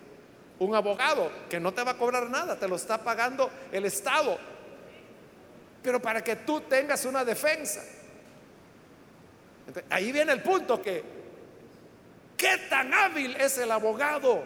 un 0.63 0.75
abogado 0.75 1.31
que 1.49 1.59
no 1.59 1.73
te 1.73 1.83
va 1.83 1.91
a 1.91 1.97
cobrar 1.97 2.29
nada, 2.29 2.57
te 2.57 2.67
lo 2.67 2.75
está 2.75 2.97
pagando 2.97 3.49
el 3.71 3.85
Estado, 3.85 4.37
pero 5.81 6.01
para 6.01 6.23
que 6.23 6.37
tú 6.37 6.61
tengas 6.61 7.05
una 7.05 7.23
defensa. 7.25 7.83
ahí 9.89 10.11
viene 10.11 10.31
el 10.31 10.41
punto 10.41 10.81
que, 10.81 11.03
¿qué 12.37 12.57
tan 12.69 12.93
hábil 12.93 13.35
es 13.35 13.57
el 13.57 13.71
abogado 13.71 14.43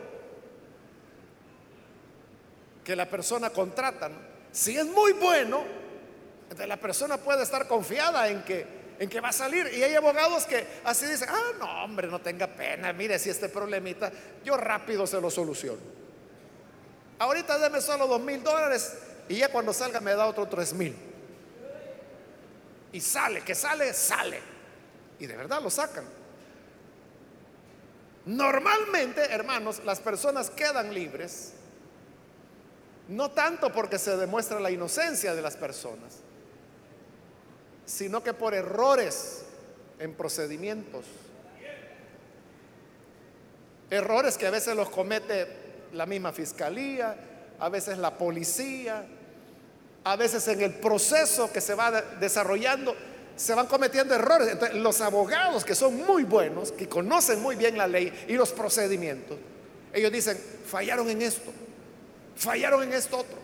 que 2.83 2.95
la 2.95 3.05
persona 3.05 3.49
contrata? 3.49 4.09
Si 4.51 4.77
es 4.77 4.85
muy 4.85 5.13
bueno, 5.13 5.63
la 6.65 6.77
persona 6.77 7.17
puede 7.17 7.43
estar 7.43 7.67
confiada 7.67 8.29
en 8.29 8.43
que 8.43 8.77
en 8.99 9.09
que 9.09 9.21
va 9.21 9.29
a 9.29 9.33
salir. 9.33 9.69
Y 9.73 9.83
hay 9.83 9.95
abogados 9.95 10.45
que 10.45 10.65
así 10.83 11.05
dicen, 11.05 11.29
ah, 11.29 11.51
no, 11.59 11.83
hombre, 11.83 12.07
no 12.07 12.19
tenga 12.19 12.47
pena, 12.47 12.93
mire 12.93 13.19
si 13.19 13.29
este 13.29 13.49
problemita, 13.49 14.11
yo 14.43 14.57
rápido 14.57 15.05
se 15.05 15.19
lo 15.21 15.29
soluciono. 15.29 15.96
Ahorita 17.19 17.57
deme 17.57 17.81
solo 17.81 18.07
dos 18.07 18.21
mil 18.21 18.43
dólares 18.43 18.93
y 19.27 19.37
ya 19.37 19.49
cuando 19.49 19.73
salga 19.73 19.99
me 19.99 20.13
da 20.13 20.27
otro 20.27 20.47
tres 20.47 20.73
mil. 20.73 20.95
Y 22.91 23.01
sale, 23.01 23.41
que 23.41 23.55
sale, 23.55 23.93
sale. 23.93 24.39
Y 25.19 25.25
de 25.25 25.35
verdad 25.35 25.61
lo 25.61 25.69
sacan. 25.69 26.05
Normalmente, 28.25 29.21
hermanos, 29.31 29.81
las 29.85 29.99
personas 29.99 30.49
quedan 30.49 30.93
libres, 30.93 31.53
no 33.07 33.31
tanto 33.31 33.71
porque 33.71 33.97
se 33.97 34.17
demuestra 34.17 34.59
la 34.59 34.69
inocencia 34.69 35.33
de 35.33 35.41
las 35.41 35.55
personas, 35.55 36.17
sino 37.85 38.21
que 38.21 38.33
por 38.33 38.53
errores 38.53 39.45
en 39.99 40.13
procedimientos. 40.13 41.05
Errores 43.89 44.37
que 44.37 44.45
a 44.45 44.51
veces 44.51 44.75
los 44.75 44.89
comete 44.89 45.66
la 45.93 46.05
misma 46.05 46.31
fiscalía, 46.31 47.15
a 47.59 47.69
veces 47.69 47.97
la 47.97 48.17
policía, 48.17 49.05
a 50.03 50.15
veces 50.15 50.47
en 50.47 50.61
el 50.61 50.73
proceso 50.75 51.51
que 51.51 51.61
se 51.61 51.75
va 51.75 52.01
desarrollando 52.19 52.95
se 53.37 53.53
van 53.53 53.67
cometiendo 53.67 54.15
errores. 54.15 54.49
Entonces, 54.49 54.77
los 54.77 54.99
abogados 54.99 55.63
que 55.63 55.75
son 55.75 55.95
muy 56.05 56.23
buenos, 56.23 56.71
que 56.71 56.89
conocen 56.89 57.41
muy 57.41 57.55
bien 57.55 57.77
la 57.77 57.87
ley 57.87 58.11
y 58.27 58.33
los 58.33 58.51
procedimientos, 58.51 59.37
ellos 59.93 60.11
dicen, 60.11 60.37
fallaron 60.65 61.09
en 61.09 61.21
esto, 61.21 61.51
fallaron 62.35 62.83
en 62.83 62.93
esto 62.93 63.19
otro, 63.19 63.37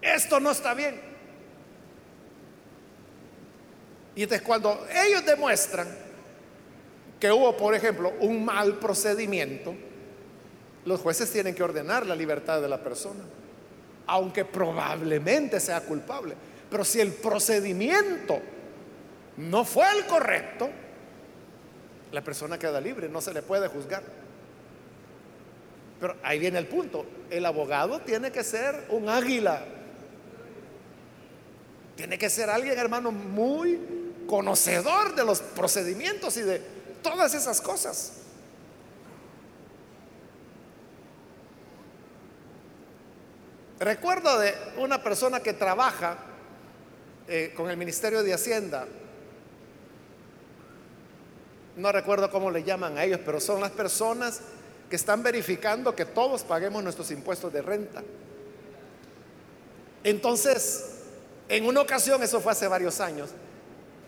esto 0.00 0.40
no 0.40 0.52
está 0.52 0.74
bien. 0.74 1.00
Y 4.16 4.22
entonces 4.22 4.46
cuando 4.46 4.86
ellos 5.04 5.26
demuestran 5.26 5.88
que 7.18 7.32
hubo, 7.32 7.56
por 7.56 7.74
ejemplo, 7.74 8.12
un 8.20 8.44
mal 8.44 8.78
procedimiento, 8.78 9.74
los 10.84 11.00
jueces 11.00 11.30
tienen 11.30 11.54
que 11.54 11.62
ordenar 11.62 12.06
la 12.06 12.14
libertad 12.14 12.60
de 12.60 12.68
la 12.68 12.82
persona, 12.82 13.24
aunque 14.06 14.44
probablemente 14.44 15.60
sea 15.60 15.80
culpable. 15.80 16.34
Pero 16.70 16.84
si 16.84 17.00
el 17.00 17.12
procedimiento 17.12 18.40
no 19.36 19.64
fue 19.64 19.86
el 19.96 20.06
correcto, 20.06 20.68
la 22.12 22.22
persona 22.22 22.58
queda 22.58 22.80
libre, 22.80 23.08
no 23.08 23.20
se 23.20 23.32
le 23.32 23.42
puede 23.42 23.68
juzgar. 23.68 24.02
Pero 26.00 26.16
ahí 26.22 26.38
viene 26.38 26.58
el 26.58 26.66
punto, 26.66 27.06
el 27.30 27.46
abogado 27.46 28.00
tiene 28.00 28.30
que 28.30 28.44
ser 28.44 28.86
un 28.90 29.08
águila, 29.08 29.64
tiene 31.96 32.18
que 32.18 32.28
ser 32.28 32.50
alguien, 32.50 32.78
hermano, 32.78 33.10
muy 33.10 33.80
conocedor 34.26 35.14
de 35.14 35.24
los 35.24 35.40
procedimientos 35.40 36.36
y 36.36 36.42
de 36.42 36.60
todas 37.02 37.34
esas 37.34 37.60
cosas. 37.60 38.23
Recuerdo 43.84 44.38
de 44.38 44.54
una 44.78 45.02
persona 45.02 45.40
que 45.40 45.52
trabaja 45.52 46.16
eh, 47.28 47.52
con 47.54 47.68
el 47.68 47.76
Ministerio 47.76 48.22
de 48.22 48.32
Hacienda. 48.32 48.86
No 51.76 51.92
recuerdo 51.92 52.30
cómo 52.30 52.50
le 52.50 52.62
llaman 52.64 52.96
a 52.96 53.04
ellos, 53.04 53.20
pero 53.26 53.40
son 53.40 53.60
las 53.60 53.72
personas 53.72 54.40
que 54.88 54.96
están 54.96 55.22
verificando 55.22 55.94
que 55.94 56.06
todos 56.06 56.44
paguemos 56.44 56.82
nuestros 56.82 57.10
impuestos 57.10 57.52
de 57.52 57.60
renta. 57.60 58.02
Entonces, 60.02 61.02
en 61.50 61.66
una 61.66 61.82
ocasión, 61.82 62.22
eso 62.22 62.40
fue 62.40 62.52
hace 62.52 62.66
varios 62.66 63.00
años, 63.00 63.32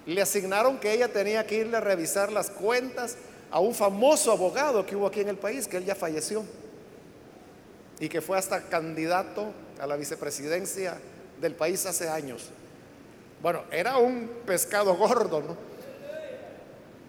le 0.07 0.23
asignaron 0.23 0.79
que 0.79 0.91
ella 0.95 1.09
tenía 1.09 1.47
que 1.47 1.57
irle 1.57 1.77
a 1.77 1.81
revisar 1.81 2.33
las 2.33 2.49
cuentas 2.49 3.19
a 3.51 3.61
un 3.61 3.75
famoso 3.75 4.33
abogado 4.33 4.87
que 4.87 4.97
hubo 4.97 5.07
aquí 5.07 5.21
en 5.21 5.29
el 5.29 5.37
país, 5.37 5.69
que 5.69 5.77
él 5.77 5.85
ya 5.85 5.95
falleció 5.95 6.47
y 8.01 8.09
que 8.09 8.23
fue 8.23 8.39
hasta 8.39 8.63
candidato 8.63 9.53
a 9.81 9.87
la 9.87 9.97
vicepresidencia 9.97 10.99
del 11.41 11.55
país 11.55 11.85
hace 11.87 12.09
años. 12.09 12.49
Bueno, 13.43 13.65
era 13.71 13.99
un 13.99 14.29
pescado 14.47 14.95
gordo, 14.95 15.43
¿no? 15.43 15.57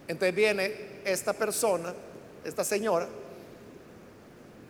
Entonces 0.07 0.35
viene 0.35 1.01
esta 1.05 1.33
persona, 1.33 1.93
esta 2.43 2.63
señora, 2.63 3.07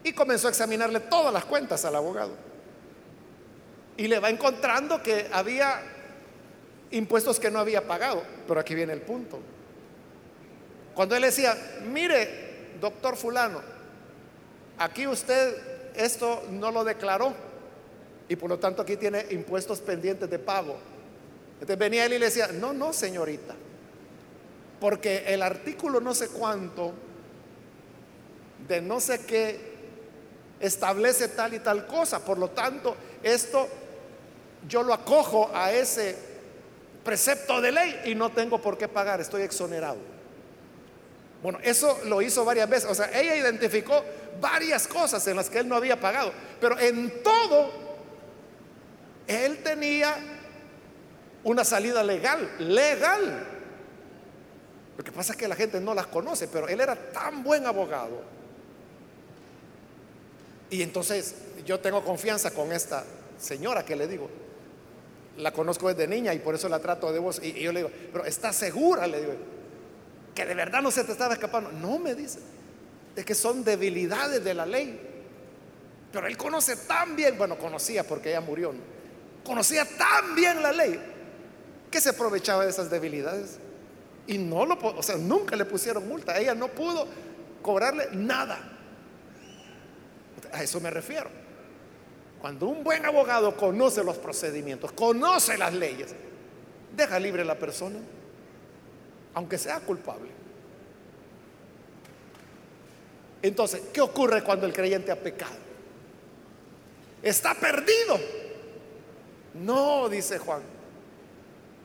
y 0.04 0.14
comenzó 0.14 0.48
a 0.48 0.52
examinarle 0.52 1.00
todas 1.02 1.34
las 1.34 1.46
cuentas 1.46 1.84
al 1.86 1.96
abogado. 1.96 2.32
Y 3.98 4.08
le 4.08 4.20
va 4.20 4.30
encontrando 4.30 5.02
que 5.02 5.28
había 5.32 5.82
impuestos 6.92 7.40
que 7.40 7.52
no 7.52 7.60
había 7.60 7.88
pagado. 7.88 8.24
Pero 8.48 8.60
aquí 8.60 8.76
viene 8.76 8.94
el 8.94 9.02
punto. 9.02 9.40
Cuando 10.94 11.16
él 11.16 11.24
decía, 11.24 11.58
mire, 11.92 12.76
doctor 12.80 13.16
fulano, 13.16 13.62
aquí 14.78 15.08
usted 15.08 15.94
esto 15.96 16.44
no 16.52 16.72
lo 16.72 16.84
declaró 16.84 17.34
y 18.30 18.36
por 18.36 18.50
lo 18.50 18.60
tanto 18.60 18.82
aquí 18.82 18.98
tiene 18.98 19.26
impuestos 19.32 19.80
pendientes 19.80 20.30
de 20.30 20.40
pago. 20.40 20.78
Entonces 21.54 21.78
venía 21.78 22.06
él 22.06 22.14
y 22.14 22.20
le 22.20 22.26
decía, 22.26 22.48
no, 22.48 22.74
no, 22.74 22.94
señorita, 22.94 23.56
porque 24.80 25.24
el 25.28 25.42
artículo 25.42 26.00
no 26.00 26.14
sé 26.14 26.28
cuánto 26.30 26.94
de 28.68 28.82
no 28.82 29.00
sé 29.00 29.20
qué 29.26 29.60
establece 30.60 31.30
tal 31.30 31.54
y 31.54 31.60
tal 31.60 31.88
cosa, 31.88 32.24
por 32.24 32.38
lo 32.38 32.50
tanto, 32.50 32.96
esto 33.24 33.68
yo 34.68 34.84
lo 34.84 34.94
acojo 34.94 35.50
a 35.54 35.72
ese 35.72 36.16
precepto 37.04 37.62
de 37.62 37.72
ley 37.72 38.02
y 38.06 38.16
no 38.16 38.32
tengo 38.32 38.60
por 38.60 38.78
qué 38.78 38.88
pagar, 38.88 39.22
estoy 39.22 39.44
exonerado. 39.44 39.98
Bueno, 41.42 41.60
eso 41.64 42.00
lo 42.06 42.22
hizo 42.22 42.44
varias 42.44 42.68
veces. 42.68 42.90
O 42.90 42.96
sea, 42.96 43.10
ella 43.18 43.36
identificó 43.36 44.04
varias 44.42 44.88
cosas 44.88 45.26
en 45.28 45.36
las 45.36 45.50
que 45.50 45.60
él 45.60 45.70
no 45.70 45.76
había 45.76 46.00
pagado, 46.00 46.34
pero 46.60 46.78
en 46.80 47.24
todo 47.24 47.87
él 49.28 49.62
tenía 49.64 50.16
una 51.44 51.64
salida 51.64 52.04
legal, 52.04 52.50
legal. 52.60 53.46
Lo 54.98 55.04
que 55.04 55.12
pasa 55.12 55.34
es 55.34 55.38
que 55.38 55.48
la 55.48 55.56
gente 55.56 55.80
no 55.80 55.94
las 55.94 56.08
conoce, 56.08 56.48
pero 56.48 56.68
él 56.68 56.82
era 56.82 56.96
tan 56.96 57.44
buen 57.44 57.66
abogado. 57.66 58.22
Y 60.70 60.82
entonces 60.82 61.36
yo 61.66 61.80
tengo 61.80 62.04
confianza 62.04 62.52
con 62.52 62.72
esta 62.72 63.04
señora 63.38 63.86
que 63.86 63.96
le 63.96 64.08
digo, 64.08 64.30
la 65.38 65.52
conozco 65.52 65.88
desde 65.88 66.08
niña 66.08 66.34
y 66.34 66.40
por 66.40 66.56
eso 66.56 66.68
la 66.68 66.80
trato 66.80 67.12
de 67.14 67.20
vos. 67.20 67.40
Y, 67.44 67.54
yo 67.54 67.72
le 67.72 67.82
digo, 67.82 67.92
pero 68.12 68.26
¿estás 68.26 68.56
segura? 68.56 69.06
Le 69.08 69.20
digo, 69.20 69.34
que 70.34 70.46
de 70.46 70.56
verdad 70.56 70.82
no 70.82 70.92
se 70.92 71.04
te 71.04 71.12
estaba 71.12 71.34
escapando. 71.34 71.72
No, 71.72 72.00
me 72.00 72.16
dice, 72.16 72.40
de 73.16 73.24
que 73.24 73.36
son 73.36 73.64
debilidades 73.64 74.44
de 74.44 74.54
la 74.54 74.66
ley. 74.66 75.00
Pero 76.12 76.28
él 76.28 76.38
conoce 76.38 76.76
tan 76.76 77.16
bien, 77.16 77.38
bueno, 77.38 77.58
conocía 77.58 78.04
porque 78.04 78.30
ella 78.30 78.42
murió, 78.42 78.74
conocía 79.48 79.86
tan 79.86 80.36
bien 80.36 80.62
la 80.62 80.74
ley 80.74 81.00
que 81.90 82.02
se 82.02 82.10
aprovechaba 82.10 82.66
de 82.66 82.70
esas 82.70 82.90
debilidades. 82.90 83.58
Y 84.28 84.38
no 84.38 84.66
lo, 84.66 84.76
o 84.76 85.02
sea, 85.02 85.16
nunca 85.16 85.56
le 85.56 85.64
pusieron 85.64 86.06
multa. 86.06 86.38
Ella 86.38 86.54
no 86.54 86.68
pudo 86.68 87.08
cobrarle 87.62 88.10
nada. 88.12 88.60
A 90.52 90.62
eso 90.62 90.82
me 90.82 90.92
refiero. 90.92 91.30
Cuando 92.42 92.68
un 92.68 92.84
buen 92.84 93.06
abogado 93.06 93.56
conoce 93.56 94.04
los 94.04 94.18
procedimientos, 94.18 94.92
conoce 94.92 95.58
las 95.58 95.74
leyes, 95.74 96.14
deja 96.96 97.18
libre 97.18 97.42
a 97.42 97.46
la 97.46 97.58
persona, 97.58 98.00
aunque 99.34 99.58
sea 99.58 99.80
culpable. 99.80 100.30
Entonces, 103.42 103.82
¿qué 103.94 104.02
ocurre 104.02 104.44
cuando 104.44 104.66
el 104.66 104.74
creyente 104.74 105.12
ha 105.12 105.16
pecado? 105.16 105.56
Está 107.24 107.54
perdido. 107.56 108.20
No, 109.60 110.10
dice 110.10 110.40
Juan. 110.40 110.62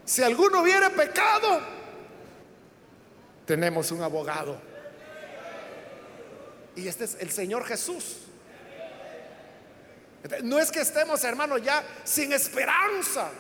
Si 0.05 0.23
alguno 0.23 0.63
hubiera 0.63 0.91
pecado, 0.91 1.61
tenemos 3.47 3.91
un 3.91 4.03
abogado. 4.03 4.61
Y 6.75 6.89
este 6.89 7.05
es 7.05 7.17
el 7.21 7.31
Señor 7.31 7.65
Jesús. 7.65 8.19
No 10.43 10.59
es 10.59 10.71
que 10.71 10.81
estemos, 10.81 11.23
hermanos, 11.25 11.63
ya 11.63 11.85
sin 12.05 12.33
esperanza. 12.33 13.31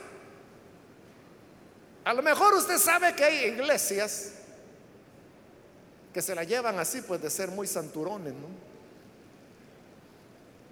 A 2.05 2.13
lo 2.13 2.23
mejor 2.23 2.55
usted 2.55 2.79
sabe 2.79 3.15
que 3.15 3.25
hay 3.25 3.45
iglesias 3.47 4.33
que 6.13 6.21
se 6.21 6.35
la 6.35 6.45
llevan 6.45 6.79
así, 6.79 7.01
pues 7.01 7.23
de 7.23 7.31
ser 7.31 7.49
muy 7.49 7.67
santurones, 7.67 8.35
¿no? 8.35 8.49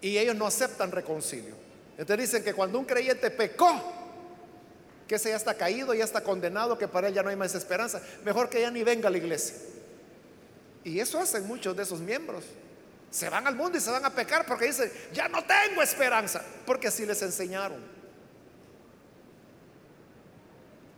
Y 0.00 0.18
ellos 0.18 0.34
no 0.34 0.46
aceptan 0.46 0.90
reconcilio. 0.90 1.54
Entonces 2.00 2.30
dicen 2.30 2.42
que 2.42 2.54
cuando 2.54 2.78
un 2.78 2.86
creyente 2.86 3.30
pecó, 3.30 3.78
que 5.06 5.16
ese 5.16 5.28
ya 5.28 5.36
está 5.36 5.52
caído, 5.52 5.92
ya 5.92 6.04
está 6.04 6.22
condenado, 6.22 6.78
que 6.78 6.88
para 6.88 7.08
él 7.08 7.14
ya 7.14 7.22
no 7.22 7.28
hay 7.28 7.36
más 7.36 7.54
esperanza, 7.54 8.00
mejor 8.24 8.48
que 8.48 8.58
ya 8.58 8.70
ni 8.70 8.82
venga 8.82 9.08
a 9.08 9.10
la 9.10 9.18
iglesia. 9.18 9.54
Y 10.82 10.98
eso 10.98 11.20
hacen 11.20 11.46
muchos 11.46 11.76
de 11.76 11.82
esos 11.82 12.00
miembros. 12.00 12.42
Se 13.10 13.28
van 13.28 13.46
al 13.46 13.54
mundo 13.54 13.76
y 13.76 13.82
se 13.82 13.90
van 13.90 14.02
a 14.02 14.14
pecar 14.14 14.46
porque 14.46 14.64
dicen, 14.64 14.90
ya 15.12 15.28
no 15.28 15.44
tengo 15.44 15.82
esperanza, 15.82 16.42
porque 16.64 16.88
así 16.88 17.04
les 17.04 17.20
enseñaron. 17.20 17.84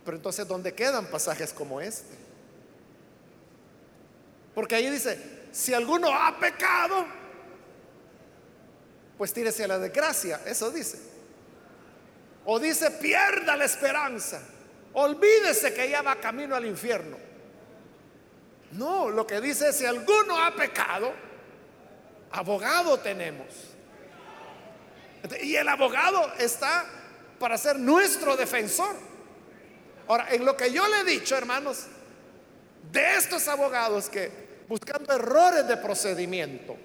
Pero 0.04 0.16
entonces, 0.16 0.46
¿dónde 0.46 0.72
quedan 0.72 1.06
pasajes 1.06 1.52
como 1.52 1.80
este? 1.80 2.14
Porque 4.54 4.76
ahí 4.76 4.88
dice, 4.88 5.18
si 5.50 5.74
alguno 5.74 6.14
ha 6.14 6.38
pecado, 6.38 7.06
pues 9.22 9.32
tírese 9.32 9.62
a 9.62 9.68
la 9.68 9.78
desgracia, 9.78 10.40
eso 10.46 10.72
dice. 10.72 10.98
O 12.44 12.58
dice, 12.58 12.90
pierda 12.90 13.54
la 13.54 13.66
esperanza, 13.66 14.42
olvídese 14.94 15.72
que 15.72 15.88
ya 15.88 16.02
va 16.02 16.16
camino 16.16 16.56
al 16.56 16.66
infierno. 16.66 17.16
No, 18.72 19.10
lo 19.10 19.24
que 19.24 19.40
dice 19.40 19.68
es, 19.68 19.76
si 19.76 19.86
alguno 19.86 20.36
ha 20.36 20.52
pecado, 20.56 21.12
abogado 22.32 22.98
tenemos. 22.98 23.46
Y 25.40 25.54
el 25.54 25.68
abogado 25.68 26.32
está 26.40 26.84
para 27.38 27.56
ser 27.56 27.78
nuestro 27.78 28.36
defensor. 28.36 28.96
Ahora, 30.08 30.26
en 30.32 30.44
lo 30.44 30.56
que 30.56 30.72
yo 30.72 30.82
le 30.88 31.02
he 31.02 31.04
dicho, 31.04 31.36
hermanos, 31.36 31.84
de 32.90 33.18
estos 33.18 33.46
abogados 33.46 34.08
que 34.08 34.64
buscando 34.66 35.14
errores 35.14 35.68
de 35.68 35.76
procedimiento, 35.76 36.76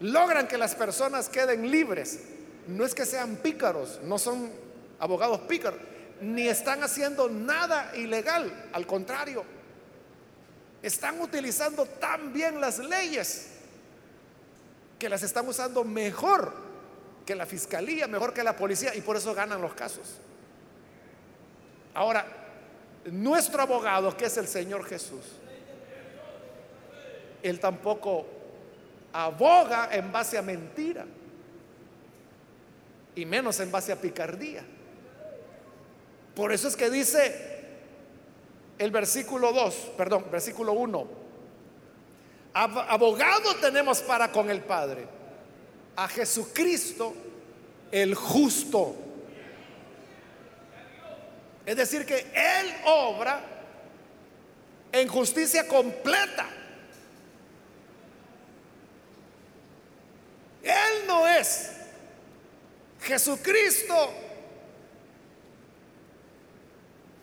logran 0.00 0.46
que 0.46 0.58
las 0.58 0.74
personas 0.74 1.28
queden 1.28 1.70
libres. 1.70 2.20
No 2.66 2.84
es 2.84 2.94
que 2.94 3.06
sean 3.06 3.36
pícaros, 3.36 4.00
no 4.02 4.18
son 4.18 4.50
abogados 4.98 5.40
pícaros, 5.40 5.80
ni 6.20 6.48
están 6.48 6.82
haciendo 6.82 7.28
nada 7.28 7.92
ilegal, 7.96 8.68
al 8.72 8.86
contrario, 8.86 9.44
están 10.82 11.20
utilizando 11.20 11.86
tan 11.86 12.32
bien 12.32 12.60
las 12.60 12.78
leyes 12.78 13.48
que 14.98 15.08
las 15.08 15.22
están 15.22 15.48
usando 15.48 15.84
mejor 15.84 16.52
que 17.24 17.34
la 17.34 17.46
fiscalía, 17.46 18.06
mejor 18.06 18.32
que 18.32 18.42
la 18.42 18.56
policía, 18.56 18.94
y 18.94 19.00
por 19.00 19.16
eso 19.16 19.34
ganan 19.34 19.60
los 19.60 19.74
casos. 19.74 20.16
Ahora, 21.94 22.26
nuestro 23.06 23.62
abogado, 23.62 24.16
que 24.16 24.26
es 24.26 24.36
el 24.36 24.48
Señor 24.48 24.84
Jesús, 24.84 25.24
él 27.42 27.60
tampoco 27.60 28.26
aboga 29.12 29.88
en 29.92 30.12
base 30.12 30.38
a 30.38 30.42
mentira 30.42 31.06
y 33.14 33.24
menos 33.24 33.58
en 33.60 33.70
base 33.70 33.92
a 33.92 33.96
picardía. 33.96 34.62
Por 36.34 36.52
eso 36.52 36.68
es 36.68 36.76
que 36.76 36.88
dice 36.88 37.58
el 38.78 38.90
versículo 38.90 39.52
2, 39.52 39.74
perdón, 39.96 40.26
versículo 40.30 40.72
1, 40.72 41.08
abogado 42.54 43.56
tenemos 43.56 44.00
para 44.00 44.30
con 44.30 44.50
el 44.50 44.60
Padre, 44.60 45.06
a 45.96 46.06
Jesucristo 46.06 47.14
el 47.90 48.14
justo. 48.14 48.94
Es 51.66 51.76
decir, 51.76 52.06
que 52.06 52.18
Él 52.18 52.74
obra 52.86 53.40
en 54.92 55.08
justicia 55.08 55.66
completa. 55.66 56.46
Él 60.68 61.06
no 61.06 61.26
es 61.26 61.70
Jesucristo 63.00 64.12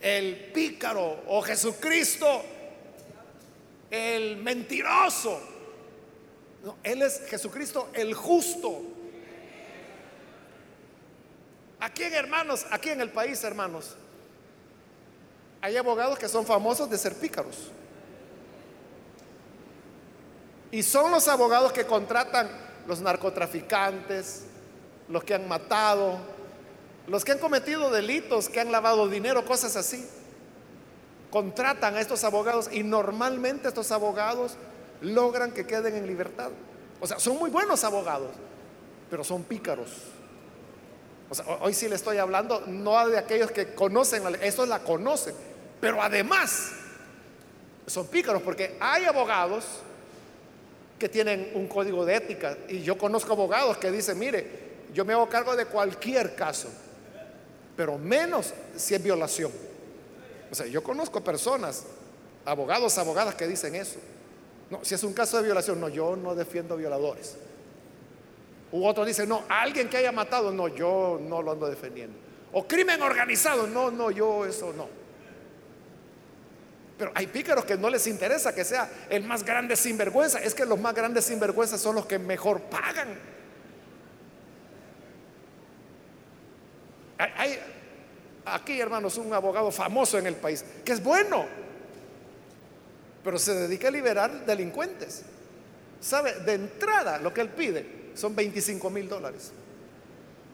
el 0.01 0.51
pícaro 0.51 1.23
o 1.27 1.43
Jesucristo 1.43 2.43
el 3.91 4.38
mentiroso. 4.38 5.39
él 6.84 7.03
es 7.03 7.21
Jesucristo 7.27 7.89
el 7.93 8.15
justo. 8.15 8.81
Aquí 11.79 12.01
en 12.01 12.13
hermanos, 12.13 12.65
aquí 12.71 12.89
en 12.89 13.01
el 13.01 13.12
país, 13.12 13.43
hermanos, 13.43 13.95
hay 15.62 15.77
abogados 15.77 16.17
que 16.17 16.27
son 16.27 16.47
famosos 16.47 16.89
de 16.89 16.97
ser 16.97 17.13
pícaros. 17.15 17.71
Y 20.71 20.81
son 20.81 21.12
los 21.12 21.27
abogados 21.27 21.71
que 21.71 21.86
contratan 21.86 22.64
los 22.88 23.02
narcotraficantes, 23.02 24.45
los 25.10 25.24
que 25.24 25.34
han 25.34 25.48
matado, 25.48 26.17
los 27.08 27.24
que 27.24 27.34
han 27.34 27.39
cometido 27.39 27.89
delitos, 27.91 28.50
que 28.50 28.60
han 28.60 28.71
lavado 28.71 29.08
dinero, 29.08 29.45
cosas 29.45 29.76
así 29.76 30.08
contratan 31.36 31.98
a 31.98 32.00
estos 32.00 32.24
abogados 32.24 32.69
y 32.71 32.82
normalmente 32.82 33.67
estos 33.67 33.91
abogados 33.91 34.56
logran 35.02 35.52
que 35.52 35.67
queden 35.67 35.93
en 35.93 36.08
libertad. 36.08 36.50
O 37.02 37.08
sea, 37.08 37.19
son 37.19 37.38
muy 37.38 37.50
buenos 37.50 37.84
abogados, 37.84 38.32
pero 39.10 39.21
son 39.21 39.43
pícaros. 39.43 39.89
O 41.30 41.36
sea, 41.36 41.45
hoy 41.60 41.74
sí 41.74 41.89
le 41.89 41.95
estoy 41.95 42.19
hablando 42.19 42.63
no 42.67 43.06
de 43.10 43.17
aquellos 43.17 43.52
que 43.52 43.74
conocen 43.74 44.24
la 44.24 44.30
ley, 44.30 44.39
estos 44.43 44.69
la 44.69 44.80
conocen, 44.80 45.36
pero 45.82 46.02
además 46.02 46.71
son 47.86 48.08
pícaros 48.08 48.41
porque 48.41 48.78
hay 48.80 49.04
abogados 49.04 49.65
que 50.97 51.10
tienen 51.10 51.51
un 51.55 51.67
código 51.67 52.05
de 52.05 52.15
ética 52.15 52.58
y 52.69 52.81
yo 52.81 52.97
conozco 52.97 53.34
abogados 53.34 53.77
que 53.77 53.91
dicen, 53.91 54.17
mire, 54.17 54.65
yo 54.93 55.03
me 55.03 55.13
hago 55.13 55.27
cargo 55.27 55.55
de 55.55 55.65
cualquier 55.65 56.36
caso, 56.36 56.69
pero 57.75 57.97
menos 57.97 58.53
si 58.75 58.95
es 58.95 59.03
violación. 59.03 59.51
O 60.49 60.55
sea, 60.55 60.65
yo 60.67 60.81
conozco 60.81 61.21
personas, 61.21 61.84
abogados, 62.45 62.97
abogadas 62.97 63.36
que 63.36 63.47
dicen 63.47 63.75
eso. 63.75 63.99
No, 64.69 64.79
si 64.84 64.95
es 64.95 65.03
un 65.03 65.13
caso 65.13 65.38
de 65.38 65.43
violación, 65.43 65.79
no, 65.79 65.89
yo 65.89 66.15
no 66.15 66.34
defiendo 66.34 66.77
violadores. 66.77 67.36
U 68.71 68.86
otro 68.86 69.05
dice, 69.05 69.27
no, 69.27 69.43
alguien 69.49 69.89
que 69.89 69.97
haya 69.97 70.12
matado, 70.12 70.51
no, 70.51 70.67
yo 70.69 71.19
no 71.21 71.41
lo 71.41 71.51
ando 71.51 71.67
defendiendo. 71.67 72.17
O 72.53 72.65
crimen 72.65 73.01
organizado, 73.01 73.67
no, 73.67 73.91
no, 73.91 74.12
yo 74.12 74.45
eso 74.45 74.73
no. 74.73 74.88
Pero 76.97 77.12
hay 77.13 77.27
pícaros 77.27 77.65
que 77.65 77.77
no 77.77 77.89
les 77.89 78.08
interesa 78.08 78.55
que 78.55 78.63
sea 78.63 78.89
el 79.10 79.23
más 79.23 79.43
grande 79.43 79.75
sinvergüenza. 79.75 80.39
Es 80.39 80.55
que 80.55 80.65
los 80.65 80.79
más 80.79 80.95
grandes 80.95 81.25
sinvergüenzas 81.25 81.81
son 81.81 81.95
los 81.95 82.05
que 82.05 82.17
mejor 82.17 82.62
pagan. 82.62 83.19
Hay, 87.17 87.60
aquí, 88.45 88.79
hermanos, 88.79 89.17
un 89.17 89.34
abogado 89.34 89.71
famoso 89.71 90.17
en 90.17 90.27
el 90.27 90.36
país, 90.36 90.63
que 90.84 90.93
es 90.93 91.03
bueno, 91.03 91.45
pero 93.23 93.39
se 93.39 93.53
dedica 93.53 93.89
a 93.89 93.91
liberar 93.91 94.45
delincuentes. 94.45 95.23
¿Sabe? 95.99 96.34
De 96.41 96.53
entrada, 96.53 97.17
lo 97.17 97.34
que 97.34 97.41
él 97.41 97.49
pide 97.49 98.12
son 98.13 98.36
25 98.36 98.89
mil 98.89 99.10
dólares. 99.10 99.51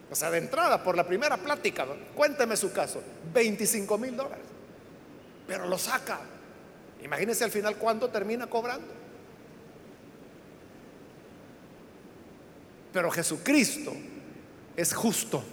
O 0.10 0.16
sea, 0.16 0.32
de 0.32 0.40
entrada, 0.40 0.84
por 0.84 0.96
la 0.96 1.06
primera 1.06 1.38
plática, 1.38 1.86
cuénteme 2.16 2.58
su 2.58 2.72
caso, 2.72 3.02
25 3.34 3.98
mil 3.98 4.16
dólares. 4.16 4.51
Pero 5.52 5.68
lo 5.68 5.78
saca. 5.78 6.18
Imagínense 7.04 7.44
al 7.44 7.52
final 7.52 7.76
cuánto 7.76 8.10
termina 8.10 8.48
cobrando. 8.48 8.88
Pero 12.94 13.12
Jesucristo 13.12 13.92
es 14.78 14.94
justo. 14.94 15.44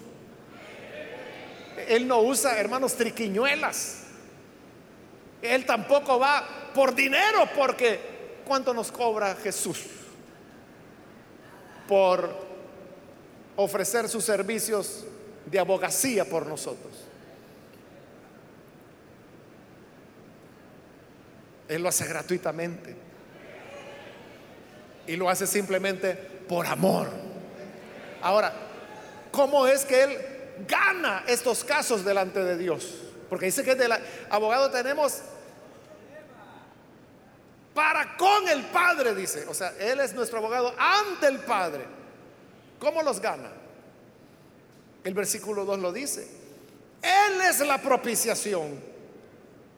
Él 1.88 2.06
no 2.06 2.20
usa, 2.20 2.56
hermanos, 2.60 2.94
triquiñuelas. 2.94 4.04
Él 5.42 5.66
tampoco 5.66 6.16
va 6.20 6.46
por 6.72 6.94
dinero, 6.94 7.48
porque 7.56 8.38
¿cuánto 8.46 8.72
nos 8.72 8.92
cobra 8.92 9.34
Jesús 9.34 9.80
por 11.88 12.46
ofrecer 13.56 14.08
sus 14.08 14.24
servicios 14.24 15.06
de 15.44 15.58
abogacía 15.58 16.24
por 16.24 16.46
nosotros? 16.46 17.08
Él 21.68 21.82
lo 21.82 21.88
hace 21.88 22.06
gratuitamente. 22.06 22.96
Y 25.06 25.16
lo 25.16 25.28
hace 25.28 25.46
simplemente 25.46 26.14
por 26.14 26.66
amor. 26.66 27.08
Ahora, 28.22 28.52
¿cómo 29.30 29.66
es 29.66 29.84
que 29.84 30.02
Él 30.02 30.18
gana 30.66 31.24
estos 31.26 31.64
casos 31.64 32.04
delante 32.04 32.42
de 32.42 32.56
Dios. 32.56 32.94
Porque 33.28 33.46
dice 33.46 33.62
que 33.62 33.74
del 33.74 33.92
abogado 34.30 34.70
tenemos 34.70 35.20
para 37.74 38.16
con 38.16 38.48
el 38.48 38.64
Padre, 38.66 39.14
dice. 39.14 39.46
O 39.46 39.54
sea, 39.54 39.74
Él 39.78 40.00
es 40.00 40.14
nuestro 40.14 40.38
abogado 40.38 40.74
ante 40.78 41.26
el 41.26 41.38
Padre. 41.40 41.84
¿Cómo 42.78 43.02
los 43.02 43.20
gana? 43.20 43.50
El 45.04 45.14
versículo 45.14 45.64
2 45.64 45.78
lo 45.78 45.92
dice. 45.92 46.28
Él 47.02 47.40
es 47.42 47.60
la 47.60 47.78
propiciación 47.78 48.80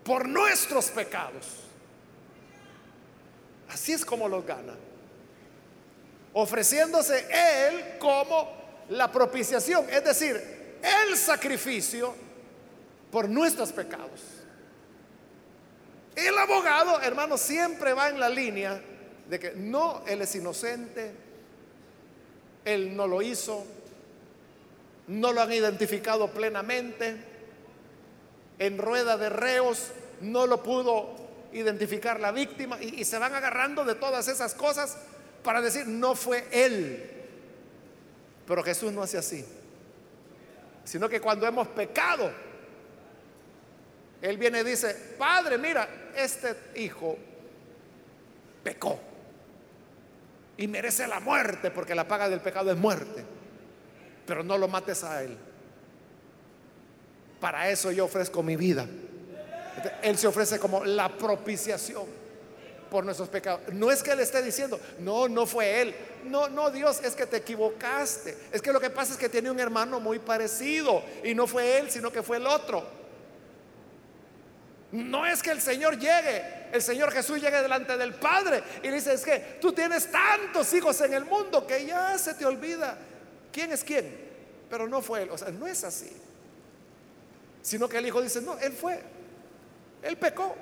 por 0.04 0.26
nuestros 0.28 0.86
pecados. 0.86 1.46
Así 3.70 3.92
es 3.92 4.04
como 4.04 4.28
los 4.28 4.44
gana. 4.44 4.74
Ofreciéndose 6.32 7.26
Él 7.30 7.98
como 7.98 8.50
la 8.90 9.10
propiciación, 9.10 9.88
es 9.90 10.04
decir, 10.04 10.78
el 10.82 11.16
sacrificio 11.16 12.14
por 13.10 13.28
nuestros 13.28 13.72
pecados. 13.72 14.20
El 16.16 16.36
abogado, 16.36 17.00
hermano, 17.00 17.38
siempre 17.38 17.92
va 17.92 18.08
en 18.08 18.18
la 18.18 18.28
línea 18.28 18.80
de 19.28 19.38
que 19.38 19.52
no, 19.52 20.02
Él 20.06 20.22
es 20.22 20.34
inocente, 20.34 21.12
Él 22.64 22.96
no 22.96 23.06
lo 23.06 23.22
hizo, 23.22 23.64
no 25.06 25.32
lo 25.32 25.40
han 25.40 25.52
identificado 25.52 26.28
plenamente, 26.28 27.16
en 28.58 28.78
rueda 28.78 29.16
de 29.16 29.28
reos 29.28 29.92
no 30.20 30.46
lo 30.46 30.62
pudo 30.62 31.29
identificar 31.52 32.20
la 32.20 32.32
víctima 32.32 32.80
y, 32.80 33.04
se 33.04 33.18
van 33.18 33.34
agarrando 33.34 33.84
de 33.84 33.94
todas 33.94 34.28
esas 34.28 34.54
cosas 34.54 34.96
para 35.42 35.60
decir, 35.60 35.86
no 35.86 36.14
fue 36.14 36.46
Él. 36.50 37.10
Pero 38.46 38.62
Jesús 38.62 38.92
no 38.92 39.02
hace 39.02 39.18
así, 39.18 39.44
sino 40.84 41.08
que 41.08 41.20
cuando 41.20 41.46
hemos 41.46 41.68
pecado, 41.68 42.30
Él 44.22 44.36
viene 44.38 44.60
y 44.60 44.64
dice, 44.64 44.94
Padre, 45.18 45.58
mira, 45.58 45.88
este 46.16 46.56
hijo 46.76 47.16
pecó 48.62 49.00
y 50.56 50.68
merece 50.68 51.06
la 51.06 51.20
muerte 51.20 51.70
porque 51.70 51.94
la 51.94 52.06
paga 52.06 52.28
del 52.28 52.40
pecado 52.40 52.70
es 52.70 52.76
muerte, 52.76 53.24
pero 54.26 54.42
no 54.42 54.58
lo 54.58 54.68
mates 54.68 55.04
a 55.04 55.22
Él. 55.22 55.36
Para 57.40 57.70
eso 57.70 57.90
yo 57.90 58.04
ofrezco 58.04 58.42
mi 58.42 58.56
vida. 58.56 58.86
Él 60.02 60.18
se 60.18 60.26
ofrece 60.26 60.58
como 60.58 60.84
la 60.84 61.08
propiciación 61.08 62.04
por 62.90 63.04
nuestros 63.04 63.28
pecados. 63.28 63.60
No 63.72 63.90
es 63.90 64.02
que 64.02 64.10
Él 64.10 64.20
esté 64.20 64.42
diciendo, 64.42 64.78
no, 64.98 65.28
no 65.28 65.46
fue 65.46 65.80
Él. 65.80 65.94
No, 66.24 66.48
no, 66.48 66.70
Dios, 66.70 67.00
es 67.02 67.14
que 67.14 67.24
te 67.24 67.38
equivocaste. 67.38 68.36
Es 68.52 68.60
que 68.60 68.72
lo 68.72 68.80
que 68.80 68.90
pasa 68.90 69.12
es 69.12 69.18
que 69.18 69.28
tiene 69.28 69.50
un 69.50 69.60
hermano 69.60 70.00
muy 70.00 70.18
parecido 70.18 71.02
y 71.24 71.34
no 71.34 71.46
fue 71.46 71.78
Él, 71.78 71.90
sino 71.90 72.12
que 72.12 72.22
fue 72.22 72.36
el 72.36 72.46
otro. 72.46 73.00
No 74.92 75.24
es 75.24 75.40
que 75.40 75.52
el 75.52 75.60
Señor 75.60 75.98
llegue, 75.98 76.42
el 76.72 76.82
Señor 76.82 77.12
Jesús 77.12 77.40
llegue 77.40 77.62
delante 77.62 77.96
del 77.96 78.12
Padre 78.14 78.62
y 78.82 78.88
dice, 78.88 79.14
es 79.14 79.24
que 79.24 79.58
tú 79.60 79.72
tienes 79.72 80.10
tantos 80.10 80.72
hijos 80.74 81.00
en 81.00 81.14
el 81.14 81.24
mundo 81.24 81.64
que 81.64 81.86
ya 81.86 82.18
se 82.18 82.34
te 82.34 82.44
olvida 82.44 82.98
quién 83.52 83.70
es 83.70 83.84
quién. 83.84 84.28
Pero 84.68 84.88
no 84.88 85.00
fue 85.00 85.22
Él, 85.22 85.30
o 85.30 85.38
sea, 85.38 85.50
no 85.50 85.66
es 85.66 85.84
así. 85.84 86.10
Sino 87.62 87.88
que 87.88 87.98
el 87.98 88.06
Hijo 88.06 88.20
dice, 88.20 88.40
no, 88.40 88.58
Él 88.58 88.72
fue, 88.72 89.00
Él 90.02 90.16
pecó, 90.16 90.54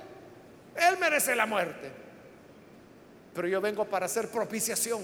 Él 0.77 0.99
merece 0.99 1.35
la 1.35 1.47
muerte 1.47 2.09
pero 3.39 3.47
yo 3.47 3.61
vengo 3.61 3.85
para 3.85 4.07
hacer 4.07 4.27
propiciación. 4.31 5.01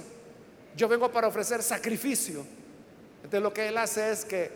Yo 0.77 0.89
vengo 0.89 1.09
para 1.09 1.29
ofrecer 1.29 1.63
sacrificio. 1.63 2.45
Entonces 3.19 3.41
lo 3.41 3.55
que 3.55 3.69
Él 3.69 3.79
hace 3.79 4.11
es 4.11 4.25
que 4.25 4.51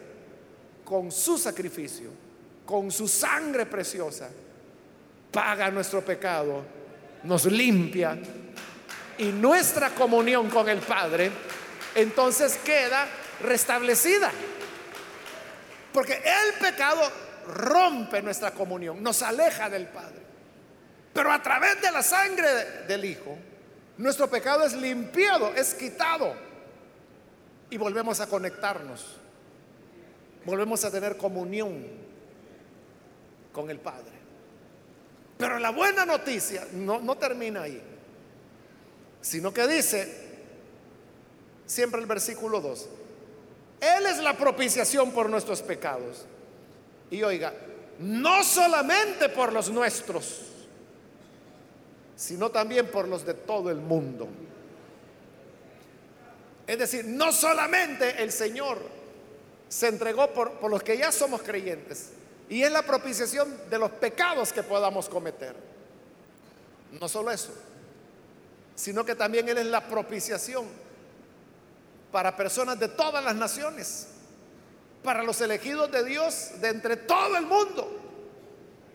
con 0.84 1.12
su 1.12 1.38
sacrificio, 1.38 2.10
con 2.66 2.90
su 2.90 3.06
sangre 3.06 3.66
preciosa, 3.66 4.30
paga 5.30 5.70
nuestro 5.70 6.00
pecado, 6.04 6.64
nos 7.22 7.44
limpia 7.44 8.18
y 9.16 9.26
nuestra 9.26 9.90
comunión 9.90 10.50
con 10.50 10.68
el 10.68 10.80
Padre 10.80 11.30
entonces 11.94 12.58
queda 12.64 13.06
restablecida. 13.44 14.32
Porque 15.92 16.14
el 16.14 16.60
pecado 16.60 17.08
rompe 17.48 18.22
nuestra 18.22 18.52
comunión, 18.52 19.02
nos 19.02 19.22
aleja 19.22 19.68
del 19.68 19.88
Padre. 19.88 20.28
Pero 21.12 21.32
a 21.32 21.42
través 21.42 21.80
de 21.80 21.90
la 21.90 22.02
sangre 22.02 22.48
del 22.86 23.04
Hijo, 23.04 23.36
nuestro 23.96 24.30
pecado 24.30 24.64
es 24.64 24.74
limpiado, 24.74 25.52
es 25.54 25.74
quitado. 25.74 26.32
Y 27.70 27.76
volvemos 27.76 28.20
a 28.20 28.28
conectarnos. 28.28 29.16
Volvemos 30.44 30.84
a 30.84 30.90
tener 30.90 31.16
comunión 31.16 31.84
con 33.52 33.70
el 33.70 33.80
Padre. 33.80 34.12
Pero 35.36 35.58
la 35.58 35.70
buena 35.70 36.06
noticia 36.06 36.66
no, 36.72 37.16
termina 37.16 37.62
ahí. 37.62 37.82
Sino 39.20 39.52
que 39.52 39.66
dice, 39.66 40.28
siempre 41.66 42.00
el 42.00 42.06
versículo 42.06 42.60
2, 42.60 42.88
Él 43.80 44.06
es 44.06 44.18
la 44.18 44.36
propiciación 44.36 45.12
por 45.12 45.28
nuestros 45.28 45.62
pecados. 45.62 46.26
Y 47.10 47.22
oiga, 47.22 47.54
no 47.98 48.44
solamente 48.44 49.28
por 49.28 49.52
los 49.52 49.70
nuestros, 49.70 50.42
sino 52.16 52.50
también 52.50 52.90
por 52.90 53.08
los 53.08 53.24
de 53.24 53.34
todo 53.34 53.70
el 53.70 53.78
mundo. 53.78 54.28
Es 56.66 56.78
decir, 56.78 57.04
no 57.04 57.32
solamente 57.32 58.22
el 58.22 58.30
Señor 58.30 58.78
se 59.68 59.88
entregó 59.88 60.32
por, 60.32 60.52
por, 60.58 60.70
los 60.70 60.82
que 60.82 60.98
ya 60.98 61.12
somos 61.12 61.42
creyentes, 61.42 62.10
y 62.48 62.62
es 62.62 62.72
la 62.72 62.82
propiciación 62.82 63.54
de 63.70 63.78
los 63.78 63.90
pecados 63.92 64.52
que 64.52 64.62
podamos 64.62 65.08
cometer. 65.08 65.54
No 67.00 67.08
solo 67.08 67.30
eso, 67.30 67.52
sino 68.74 69.04
que 69.04 69.14
también 69.14 69.48
Él 69.48 69.58
es 69.58 69.66
la 69.66 69.86
propiciación 69.86 70.66
para 72.10 72.36
personas 72.36 72.78
de 72.78 72.88
todas 72.88 73.22
las 73.22 73.34
naciones, 73.34 74.08
para 75.02 75.22
los 75.22 75.40
elegidos 75.40 75.90
de 75.90 76.04
Dios 76.04 76.52
de 76.60 76.68
entre 76.68 76.96
todo 76.96 77.36
el 77.36 77.46
mundo, 77.46 77.88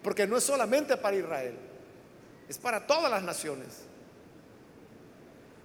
porque 0.01 0.27
no 0.27 0.37
es 0.37 0.43
solamente 0.43 0.97
para 0.97 1.15
Israel 1.15 1.57
es 2.47 2.57
para 2.57 2.85
todas 2.85 3.09
las 3.09 3.23
naciones. 3.23 3.69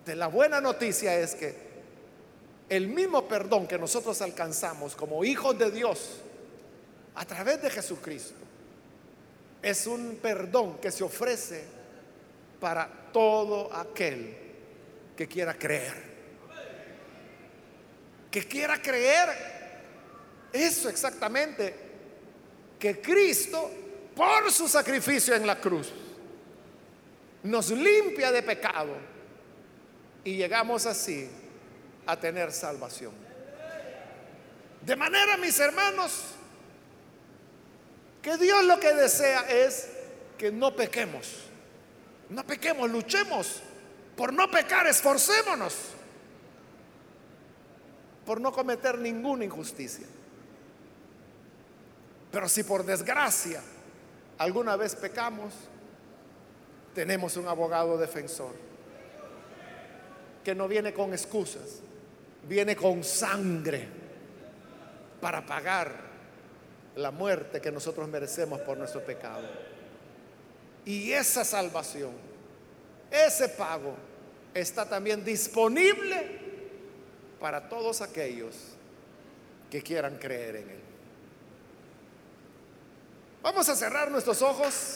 De 0.05 0.15
la 0.15 0.27
buena 0.27 0.61
noticia 0.61 1.19
es 1.19 1.35
que 1.35 1.69
el 2.69 2.89
mismo 2.89 3.27
perdón 3.29 3.67
que 3.67 3.79
nosotros 3.79 4.21
alcanzamos 4.23 4.95
como 4.95 5.25
hijos 5.25 5.59
de 5.59 5.71
Dios 5.71 6.21
a 7.15 7.25
través 7.25 7.63
de 7.63 7.71
Jesucristo 7.71 8.39
es 9.61 9.87
un 9.87 10.19
perdón 10.23 10.79
que 10.79 10.91
se 10.91 11.05
ofrece 11.05 11.65
para 12.61 12.89
todo 13.13 13.75
aquel 13.75 14.37
que 15.17 15.27
quiera 15.27 15.55
creer. 15.55 16.09
Que 18.31 18.47
quiera 18.47 18.81
creer 18.81 19.58
eso 20.53 20.89
exactamente, 20.89 21.75
que 22.79 23.01
Cristo 23.01 23.71
por 24.15 24.51
su 24.51 24.69
sacrificio 24.69 25.35
en 25.35 25.47
la 25.47 25.61
cruz 25.61 25.93
nos 27.43 27.71
limpia 27.71 28.33
de 28.33 28.43
pecado 28.43 28.97
y 30.25 30.37
llegamos 30.37 30.87
así 30.87 31.29
a 32.07 32.19
tener 32.19 32.53
salvación. 32.53 33.13
De 34.81 34.97
manera, 34.97 35.37
mis 35.37 35.59
hermanos, 35.61 36.25
que 38.23 38.37
Dios 38.37 38.65
lo 38.65 38.81
que 38.81 38.93
desea 38.95 39.41
es 39.49 39.89
que 40.37 40.51
no 40.51 40.75
pequemos. 40.75 41.45
No 42.29 42.45
pequemos, 42.45 42.91
luchemos 42.91 43.63
por 44.17 44.33
no 44.33 44.51
pecar, 44.51 44.87
esforcémonos 44.87 45.75
por 48.27 48.41
no 48.41 48.53
cometer 48.53 48.99
ninguna 48.99 49.45
injusticia. 49.45 50.07
Pero 52.39 52.49
si 52.49 52.63
por 52.63 52.85
desgracia 52.85 53.61
alguna 54.39 54.77
vez 54.77 54.95
pecamos, 54.95 55.53
tenemos 56.95 57.37
un 57.37 57.49
abogado 57.49 57.99
defensor 57.99 58.55
que 60.45 60.55
no 60.55 60.69
viene 60.69 60.93
con 60.95 61.13
excusas, 61.13 61.81
viene 62.49 62.77
con 62.77 63.03
sangre 63.03 63.89
para 65.21 65.45
pagar 65.45 65.97
la 66.95 67.11
muerte 67.11 67.61
que 67.61 67.73
nosotros 67.73 68.07
merecemos 68.07 68.61
por 68.61 68.79
nuestro 68.79 69.05
pecado. 69.05 69.49
Y 70.85 71.11
esa 71.11 71.45
salvación, 71.45 72.13
ese 73.11 73.49
pago, 73.49 73.97
está 74.55 74.89
también 74.89 75.25
disponible 75.25 76.39
para 77.41 77.69
todos 77.69 78.01
aquellos 78.01 78.55
que 79.69 79.83
quieran 79.83 80.19
creer 80.19 80.55
en 80.55 80.71
Él. 80.71 80.88
Vamos 83.51 83.67
a 83.71 83.75
cerrar 83.75 84.11
nuestros 84.11 84.43
ojos. 84.43 84.93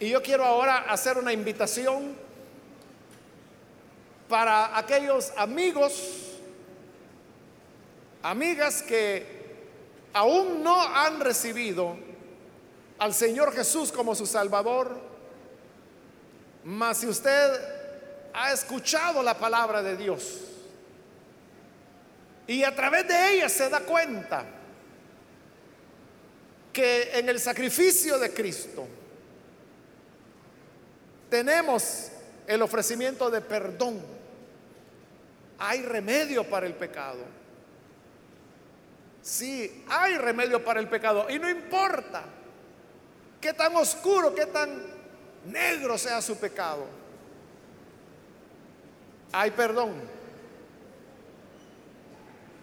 Y 0.00 0.08
yo 0.08 0.22
quiero 0.22 0.42
ahora 0.42 0.86
hacer 0.88 1.18
una 1.18 1.34
invitación 1.34 2.16
para 4.26 4.78
aquellos 4.78 5.30
amigos, 5.36 5.92
amigas 8.22 8.80
que 8.80 9.26
aún 10.14 10.62
no 10.62 10.80
han 10.80 11.20
recibido 11.20 11.94
al 12.98 13.12
Señor 13.12 13.52
Jesús 13.52 13.92
como 13.92 14.14
su 14.14 14.24
Salvador, 14.24 14.98
mas 16.64 16.96
si 16.96 17.06
usted 17.06 18.30
ha 18.32 18.50
escuchado 18.50 19.22
la 19.22 19.34
palabra 19.38 19.82
de 19.82 19.96
Dios 19.98 20.40
Y 22.46 22.64
a 22.64 22.74
través 22.74 23.06
de 23.06 23.34
ella 23.34 23.48
se 23.50 23.68
da 23.68 23.80
cuenta 23.80 24.53
que 26.74 27.16
en 27.18 27.28
el 27.28 27.40
sacrificio 27.40 28.18
de 28.18 28.34
Cristo 28.34 28.86
tenemos 31.30 32.10
el 32.46 32.60
ofrecimiento 32.60 33.30
de 33.30 33.40
perdón. 33.40 34.02
Hay 35.58 35.82
remedio 35.82 36.44
para 36.44 36.66
el 36.66 36.74
pecado. 36.74 37.20
Sí, 39.22 39.84
hay 39.88 40.18
remedio 40.18 40.62
para 40.62 40.80
el 40.80 40.88
pecado. 40.88 41.26
Y 41.30 41.38
no 41.38 41.48
importa 41.48 42.24
qué 43.40 43.52
tan 43.52 43.74
oscuro, 43.76 44.34
qué 44.34 44.46
tan 44.46 44.82
negro 45.46 45.96
sea 45.96 46.20
su 46.20 46.36
pecado. 46.36 46.86
Hay 49.32 49.52
perdón 49.52 49.92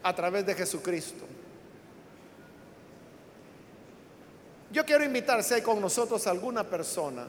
a 0.03 0.14
través 0.14 0.45
de 0.45 0.53
Jesucristo. 0.53 1.30
Yo 4.72 4.86
quiero 4.86 5.03
invitar 5.03 5.43
si 5.43 5.55
hay 5.55 5.61
con 5.61 5.82
nosotros 5.82 6.26
alguna 6.28 6.63
persona 6.63 7.28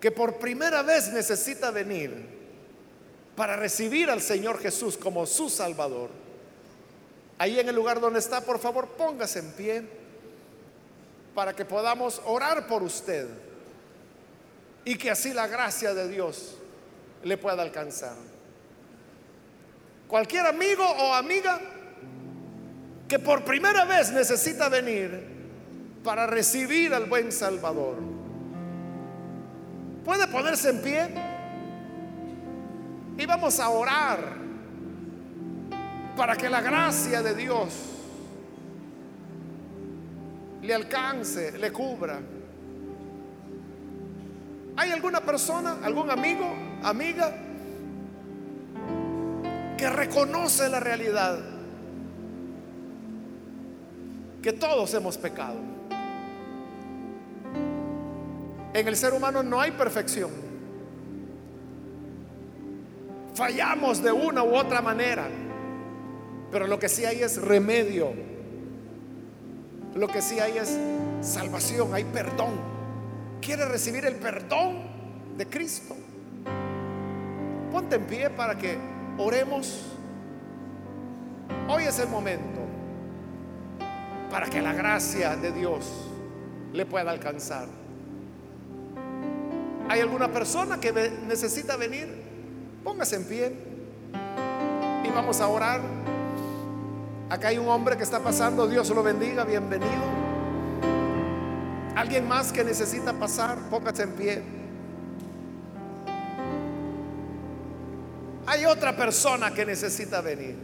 que 0.00 0.10
por 0.10 0.38
primera 0.38 0.82
vez 0.82 1.10
necesita 1.12 1.70
venir 1.70 2.12
para 3.34 3.56
recibir 3.56 4.10
al 4.10 4.20
Señor 4.20 4.58
Jesús 4.58 4.98
como 4.98 5.24
su 5.24 5.48
Salvador. 5.48 6.10
Ahí 7.38 7.58
en 7.58 7.68
el 7.68 7.74
lugar 7.74 8.00
donde 8.00 8.18
está, 8.18 8.42
por 8.42 8.58
favor, 8.58 8.88
póngase 8.88 9.38
en 9.38 9.52
pie 9.52 9.82
para 11.34 11.56
que 11.56 11.64
podamos 11.64 12.20
orar 12.26 12.66
por 12.66 12.82
usted 12.82 13.28
y 14.84 14.96
que 14.96 15.10
así 15.10 15.32
la 15.32 15.46
gracia 15.46 15.94
de 15.94 16.06
Dios 16.08 16.56
le 17.22 17.38
pueda 17.38 17.62
alcanzar. 17.62 18.14
Cualquier 20.06 20.46
amigo 20.46 20.84
o 20.84 21.14
amiga 21.14 21.60
que 23.08 23.18
por 23.18 23.42
primera 23.42 23.84
vez 23.86 24.12
necesita 24.12 24.68
venir 24.68 25.33
para 26.04 26.26
recibir 26.26 26.92
al 26.92 27.06
buen 27.06 27.32
Salvador. 27.32 27.96
Puede 30.04 30.28
ponerse 30.28 30.68
en 30.68 30.82
pie 30.82 31.08
y 33.16 33.24
vamos 33.24 33.58
a 33.58 33.70
orar 33.70 34.36
para 36.14 36.36
que 36.36 36.50
la 36.50 36.60
gracia 36.60 37.22
de 37.22 37.34
Dios 37.34 37.74
le 40.62 40.74
alcance, 40.74 41.58
le 41.58 41.72
cubra. 41.72 42.20
¿Hay 44.76 44.90
alguna 44.90 45.20
persona, 45.20 45.78
algún 45.82 46.10
amigo, 46.10 46.52
amiga, 46.82 47.34
que 49.78 49.88
reconoce 49.88 50.68
la 50.68 50.80
realidad? 50.80 51.38
Que 54.42 54.52
todos 54.52 54.92
hemos 54.92 55.16
pecado. 55.16 55.73
En 58.74 58.88
el 58.88 58.96
ser 58.96 59.14
humano 59.14 59.44
no 59.44 59.60
hay 59.60 59.70
perfección. 59.70 60.30
Fallamos 63.34 64.02
de 64.02 64.10
una 64.10 64.42
u 64.42 64.56
otra 64.56 64.82
manera, 64.82 65.28
pero 66.50 66.66
lo 66.66 66.78
que 66.78 66.88
sí 66.88 67.04
hay 67.04 67.22
es 67.22 67.40
remedio. 67.40 68.12
Lo 69.94 70.08
que 70.08 70.20
sí 70.20 70.40
hay 70.40 70.58
es 70.58 70.76
salvación, 71.20 71.94
hay 71.94 72.02
perdón. 72.02 72.54
¿Quiere 73.40 73.64
recibir 73.66 74.06
el 74.06 74.16
perdón 74.16 74.82
de 75.36 75.46
Cristo? 75.46 75.94
Ponte 77.70 77.94
en 77.94 78.04
pie 78.06 78.30
para 78.30 78.58
que 78.58 78.76
oremos. 79.18 79.84
Hoy 81.68 81.84
es 81.84 81.98
el 82.00 82.08
momento 82.08 82.60
para 84.32 84.46
que 84.46 84.60
la 84.60 84.72
gracia 84.72 85.36
de 85.36 85.52
Dios 85.52 86.08
le 86.72 86.84
pueda 86.86 87.12
alcanzar. 87.12 87.83
¿Hay 89.88 90.00
alguna 90.00 90.28
persona 90.28 90.80
que 90.80 90.92
necesita 91.26 91.76
venir? 91.76 92.08
Póngase 92.82 93.16
en 93.16 93.24
pie 93.24 93.52
y 95.04 95.10
vamos 95.10 95.40
a 95.40 95.48
orar. 95.48 95.80
Acá 97.28 97.48
hay 97.48 97.58
un 97.58 97.68
hombre 97.68 97.96
que 97.96 98.02
está 98.02 98.20
pasando, 98.20 98.66
Dios 98.66 98.88
lo 98.90 99.02
bendiga, 99.02 99.44
bienvenido. 99.44 100.24
Alguien 101.94 102.26
más 102.26 102.52
que 102.52 102.64
necesita 102.64 103.12
pasar, 103.12 103.58
póngase 103.70 104.02
en 104.04 104.12
pie. 104.12 104.42
Hay 108.46 108.64
otra 108.64 108.96
persona 108.96 109.52
que 109.52 109.64
necesita 109.64 110.20
venir. 110.20 110.56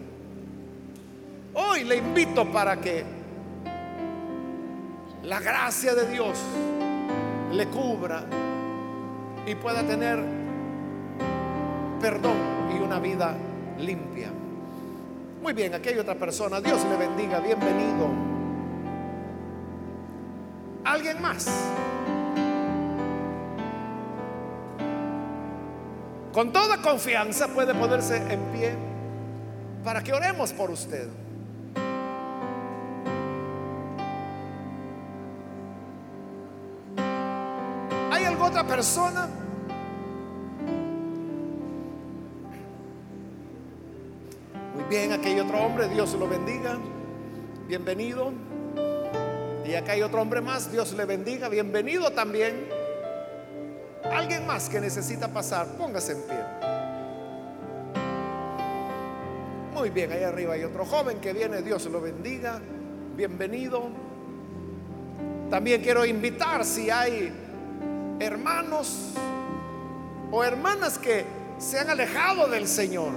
Hoy 1.54 1.84
le 1.84 1.96
invito 1.96 2.50
para 2.50 2.80
que 2.80 3.04
la 5.24 5.40
gracia 5.40 5.94
de 5.94 6.08
Dios 6.10 6.38
le 7.52 7.66
cubra 7.68 8.24
y 9.46 9.54
pueda 9.54 9.82
tener 9.82 10.18
perdón 12.00 12.36
y 12.74 12.82
una 12.82 12.98
vida 12.98 13.36
limpia. 13.78 14.30
Muy 15.42 15.52
bien, 15.52 15.74
aquí 15.74 15.88
hay 15.90 15.98
otra 15.98 16.14
persona. 16.14 16.60
Dios 16.60 16.84
le 16.84 16.96
bendiga. 16.96 17.40
Bienvenido. 17.40 18.08
¿Alguien 20.84 21.20
más? 21.22 21.48
Con 26.32 26.52
toda 26.52 26.80
confianza 26.80 27.48
puede 27.48 27.74
ponerse 27.74 28.16
en 28.16 28.40
pie 28.52 28.74
para 29.82 30.02
que 30.02 30.12
oremos 30.12 30.52
por 30.52 30.70
usted. 30.70 31.08
Persona? 38.70 39.28
Muy 44.76 44.84
bien, 44.88 45.10
hay 45.10 45.40
otro 45.40 45.58
hombre, 45.58 45.88
Dios 45.88 46.14
lo 46.14 46.28
bendiga. 46.28 46.78
Bienvenido. 47.66 48.32
Y 49.66 49.74
acá 49.74 49.92
hay 49.92 50.02
otro 50.02 50.22
hombre 50.22 50.40
más, 50.40 50.70
Dios 50.70 50.92
le 50.92 51.04
bendiga. 51.04 51.48
Bienvenido 51.48 52.12
también. 52.12 52.68
Alguien 54.04 54.46
más 54.46 54.68
que 54.68 54.80
necesita 54.80 55.26
pasar, 55.26 55.66
póngase 55.76 56.12
en 56.12 56.22
pie. 56.22 56.38
Muy 59.74 59.90
bien, 59.90 60.12
ahí 60.12 60.22
arriba 60.22 60.54
hay 60.54 60.62
otro 60.62 60.86
joven 60.86 61.18
que 61.20 61.32
viene, 61.32 61.60
Dios 61.62 61.86
lo 61.86 62.00
bendiga. 62.00 62.60
Bienvenido. 63.16 63.88
También 65.50 65.82
quiero 65.82 66.06
invitar 66.06 66.64
si 66.64 66.88
hay 66.88 67.49
hermanos 68.20 69.14
o 70.30 70.44
hermanas 70.44 70.98
que 70.98 71.24
se 71.58 71.78
han 71.78 71.90
alejado 71.90 72.46
del 72.48 72.68
Señor. 72.68 73.12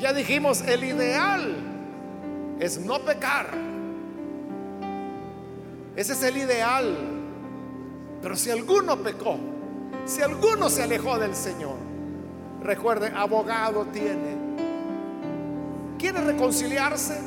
Ya 0.00 0.12
dijimos, 0.12 0.62
el 0.62 0.84
ideal 0.84 1.56
es 2.58 2.78
no 2.80 3.00
pecar. 3.00 3.50
Ese 5.94 6.12
es 6.14 6.22
el 6.22 6.38
ideal. 6.38 6.96
Pero 8.22 8.36
si 8.36 8.50
alguno 8.50 8.96
pecó, 8.96 9.36
si 10.06 10.22
alguno 10.22 10.70
se 10.70 10.84
alejó 10.84 11.18
del 11.18 11.34
Señor, 11.34 11.76
recuerde, 12.62 13.12
abogado 13.14 13.84
tiene. 13.86 14.36
¿Quiere 15.98 16.20
reconciliarse? 16.20 17.20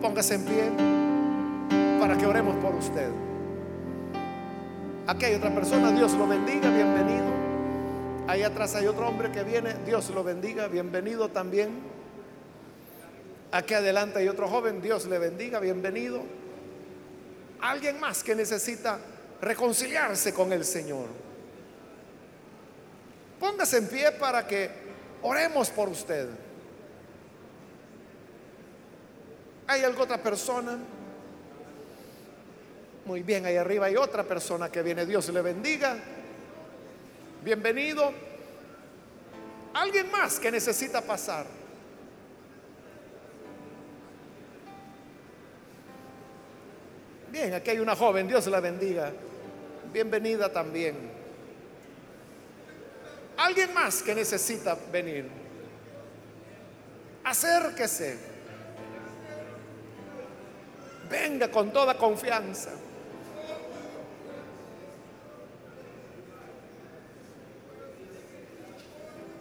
Póngase 0.00 0.34
en 0.34 0.44
pie 0.44 0.72
para 2.00 2.16
que 2.16 2.26
oremos 2.26 2.56
por 2.56 2.74
usted. 2.74 3.29
Aquí 5.06 5.24
hay 5.24 5.34
otra 5.34 5.54
persona, 5.54 5.90
Dios 5.92 6.12
lo 6.12 6.26
bendiga, 6.26 6.70
bienvenido. 6.70 7.26
Ahí 8.28 8.42
atrás 8.42 8.74
hay 8.76 8.86
otro 8.86 9.08
hombre 9.08 9.32
que 9.32 9.42
viene, 9.42 9.74
Dios 9.84 10.10
lo 10.10 10.22
bendiga, 10.22 10.68
bienvenido 10.68 11.28
también. 11.30 11.70
Aquí 13.50 13.74
adelante 13.74 14.20
hay 14.20 14.28
otro 14.28 14.48
joven, 14.48 14.80
Dios 14.80 15.06
le 15.06 15.18
bendiga, 15.18 15.58
bienvenido. 15.58 16.22
Alguien 17.60 17.98
más 17.98 18.22
que 18.22 18.34
necesita 18.34 18.98
reconciliarse 19.40 20.32
con 20.32 20.52
el 20.52 20.64
Señor. 20.64 21.08
Póngase 23.40 23.78
en 23.78 23.88
pie 23.88 24.12
para 24.12 24.46
que 24.46 24.70
oremos 25.22 25.70
por 25.70 25.88
usted. 25.88 26.28
¿Hay 29.66 29.82
alguna 29.82 30.04
otra 30.04 30.22
persona? 30.22 30.78
Muy 33.04 33.22
bien, 33.22 33.46
ahí 33.46 33.56
arriba 33.56 33.86
hay 33.86 33.96
otra 33.96 34.24
persona 34.24 34.70
que 34.70 34.82
viene. 34.82 35.06
Dios 35.06 35.28
le 35.30 35.40
bendiga. 35.40 35.96
Bienvenido. 37.42 38.12
Alguien 39.74 40.10
más 40.10 40.38
que 40.38 40.50
necesita 40.50 41.00
pasar. 41.00 41.46
Bien, 47.30 47.54
aquí 47.54 47.70
hay 47.70 47.78
una 47.78 47.96
joven. 47.96 48.28
Dios 48.28 48.46
la 48.48 48.60
bendiga. 48.60 49.12
Bienvenida 49.92 50.52
también. 50.52 50.96
Alguien 53.36 53.72
más 53.72 54.02
que 54.02 54.14
necesita 54.14 54.76
venir. 54.92 55.26
acérquese. 57.24 58.18
Venga 61.08 61.50
con 61.50 61.72
toda 61.72 61.96
confianza. 61.96 62.70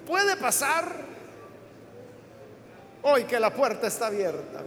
Puede 0.09 0.37
pasar 0.37 0.91
hoy 3.03 3.25
que 3.25 3.39
la 3.39 3.53
puerta 3.53 3.85
está 3.85 4.07
abierta. 4.07 4.63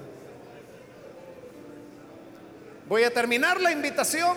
Voy 2.86 3.02
a 3.02 3.12
terminar 3.12 3.60
la 3.60 3.72
invitación. 3.72 4.36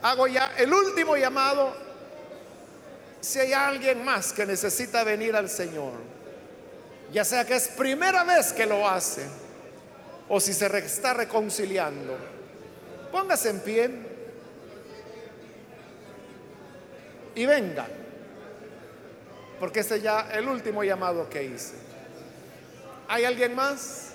Hago 0.00 0.26
ya 0.26 0.54
el 0.56 0.72
último 0.72 1.18
llamado. 1.18 1.76
Si 3.20 3.40
hay 3.40 3.52
alguien 3.52 4.02
más 4.02 4.32
que 4.32 4.46
necesita 4.46 5.04
venir 5.04 5.36
al 5.36 5.50
Señor, 5.50 5.92
ya 7.12 7.22
sea 7.22 7.44
que 7.44 7.56
es 7.56 7.68
primera 7.68 8.24
vez 8.24 8.54
que 8.54 8.64
lo 8.64 8.88
hace 8.88 9.26
o 10.30 10.40
si 10.40 10.54
se 10.54 10.78
está 10.78 11.12
reconciliando, 11.12 12.16
póngase 13.12 13.50
en 13.50 13.60
pie 13.60 13.90
y 17.34 17.44
venga 17.44 17.99
porque 19.60 19.80
este 19.80 19.96
es 19.96 20.02
ya 20.02 20.30
el 20.32 20.48
último 20.48 20.82
llamado 20.82 21.28
que 21.28 21.44
hice. 21.44 21.74
¿Hay 23.06 23.24
alguien 23.24 23.54
más? 23.54 24.12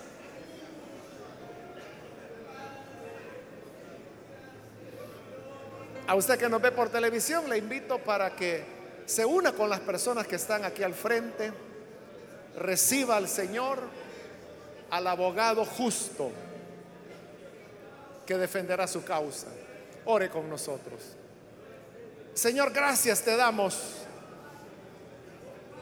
A 6.08 6.16
usted 6.16 6.40
que 6.40 6.50
nos 6.50 6.62
ve 6.62 6.72
por 6.72 6.90
televisión, 6.90 7.48
le 7.48 7.60
invito 7.60 8.00
para 8.00 8.36
que 8.36 8.64
se 9.06 9.24
una 9.24 9.52
con 9.52 9.70
las 9.70 9.80
personas 9.82 10.26
que 10.26 10.36
están 10.36 10.66
aquí 10.66 10.82
al 10.82 10.96
frente, 10.96 11.52
reciba 12.58 13.16
al 13.16 13.28
Señor, 13.28 13.80
al 14.90 15.06
abogado 15.06 15.64
justo 15.64 16.32
que 18.26 18.36
defenderá 18.36 18.88
su 18.88 19.04
causa. 19.04 19.48
Ore 20.06 20.30
con 20.30 20.50
nosotros. 20.50 21.02
Señor, 22.34 22.72
gracias 22.72 23.22
te 23.22 23.36
damos 23.36 24.05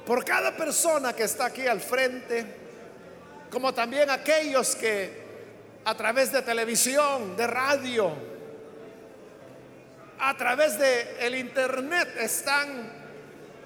por 0.06 0.26
cada 0.26 0.56
persona 0.56 1.14
que 1.14 1.24
está 1.24 1.46
aquí 1.46 1.66
al 1.68 1.80
frente, 1.80 2.46
como 3.50 3.74
también 3.74 4.10
aquellos 4.10 4.76
que 4.76 5.24
a 5.86 5.96
través 5.96 6.32
de 6.32 6.42
televisión, 6.42 7.36
de 7.38 7.48
radio, 7.48 8.12
a 10.20 10.36
través 10.36 10.78
de 10.78 11.26
el 11.26 11.36
internet 11.36 12.16
están 12.20 12.92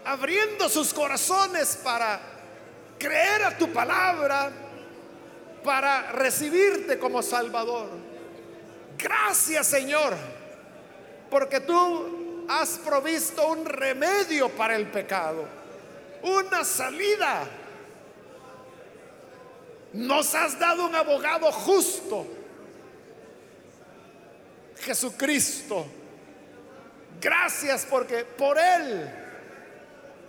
abriendo 0.06 0.70
sus 0.70 0.94
corazones 0.94 1.78
para 1.84 2.20
creer 2.98 3.44
a 3.44 3.58
tu 3.58 3.72
palabra, 3.72 4.52
para 5.64 6.12
recibirte 6.14 6.98
como 6.98 7.22
Salvador. 7.22 7.90
Gracias, 8.98 9.68
Señor, 9.68 10.16
porque 11.30 11.60
tú 11.60 12.46
has 12.50 12.80
provisto 12.80 13.48
un 13.48 13.66
remedio 13.66 14.50
para 14.50 14.76
el 14.76 14.88
pecado 14.88 15.57
una 16.28 16.64
salida. 16.64 17.48
Nos 19.94 20.36
has 20.36 20.60
dado 20.60 20.86
un 20.86 20.96
abogado 20.96 21.52
justo, 21.52 22.28
Jesucristo. 24.82 25.86
Gracias 27.20 27.88
porque 27.90 28.24
por 28.26 28.58
Él 28.60 29.10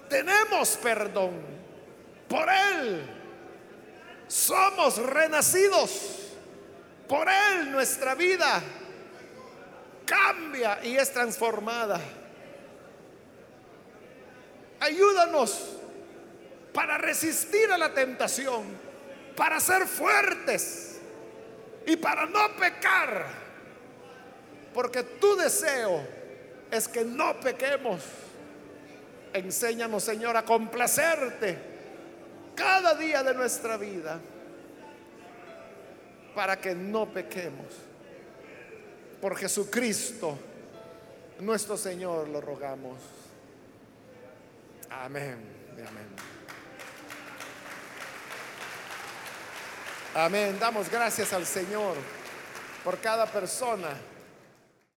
tenemos 0.08 0.76
perdón. 0.78 1.58
Por 2.28 2.48
Él 2.48 3.02
somos 4.26 4.96
renacidos. 4.98 6.14
Por 7.06 7.26
Él 7.28 7.72
nuestra 7.72 8.14
vida 8.14 8.62
cambia 10.06 10.82
y 10.84 10.96
es 10.96 11.12
transformada. 11.12 12.00
Ayúdanos 14.80 15.78
para 16.78 16.96
resistir 16.96 17.72
a 17.72 17.76
la 17.76 17.92
tentación, 17.92 18.62
para 19.34 19.58
ser 19.58 19.84
fuertes 19.84 21.00
y 21.84 21.96
para 21.96 22.24
no 22.26 22.54
pecar. 22.56 23.26
Porque 24.72 25.02
tu 25.02 25.34
deseo 25.34 26.06
es 26.70 26.86
que 26.86 27.04
no 27.04 27.40
pequemos. 27.40 28.00
Enséñanos, 29.32 30.04
Señor, 30.04 30.36
a 30.36 30.44
complacerte 30.44 31.58
cada 32.54 32.94
día 32.94 33.24
de 33.24 33.34
nuestra 33.34 33.76
vida 33.76 34.20
para 36.32 36.60
que 36.60 36.76
no 36.76 37.12
pequemos. 37.12 37.74
Por 39.20 39.36
Jesucristo, 39.36 40.38
nuestro 41.40 41.76
Señor, 41.76 42.28
lo 42.28 42.40
rogamos. 42.40 42.98
Amén. 44.88 45.38
Amén. 45.74 46.37
Amén. 50.14 50.56
Damos 50.58 50.90
gracias 50.90 51.32
al 51.32 51.44
Señor 51.46 51.94
por 52.82 52.98
cada 52.98 53.26
persona 53.26 53.88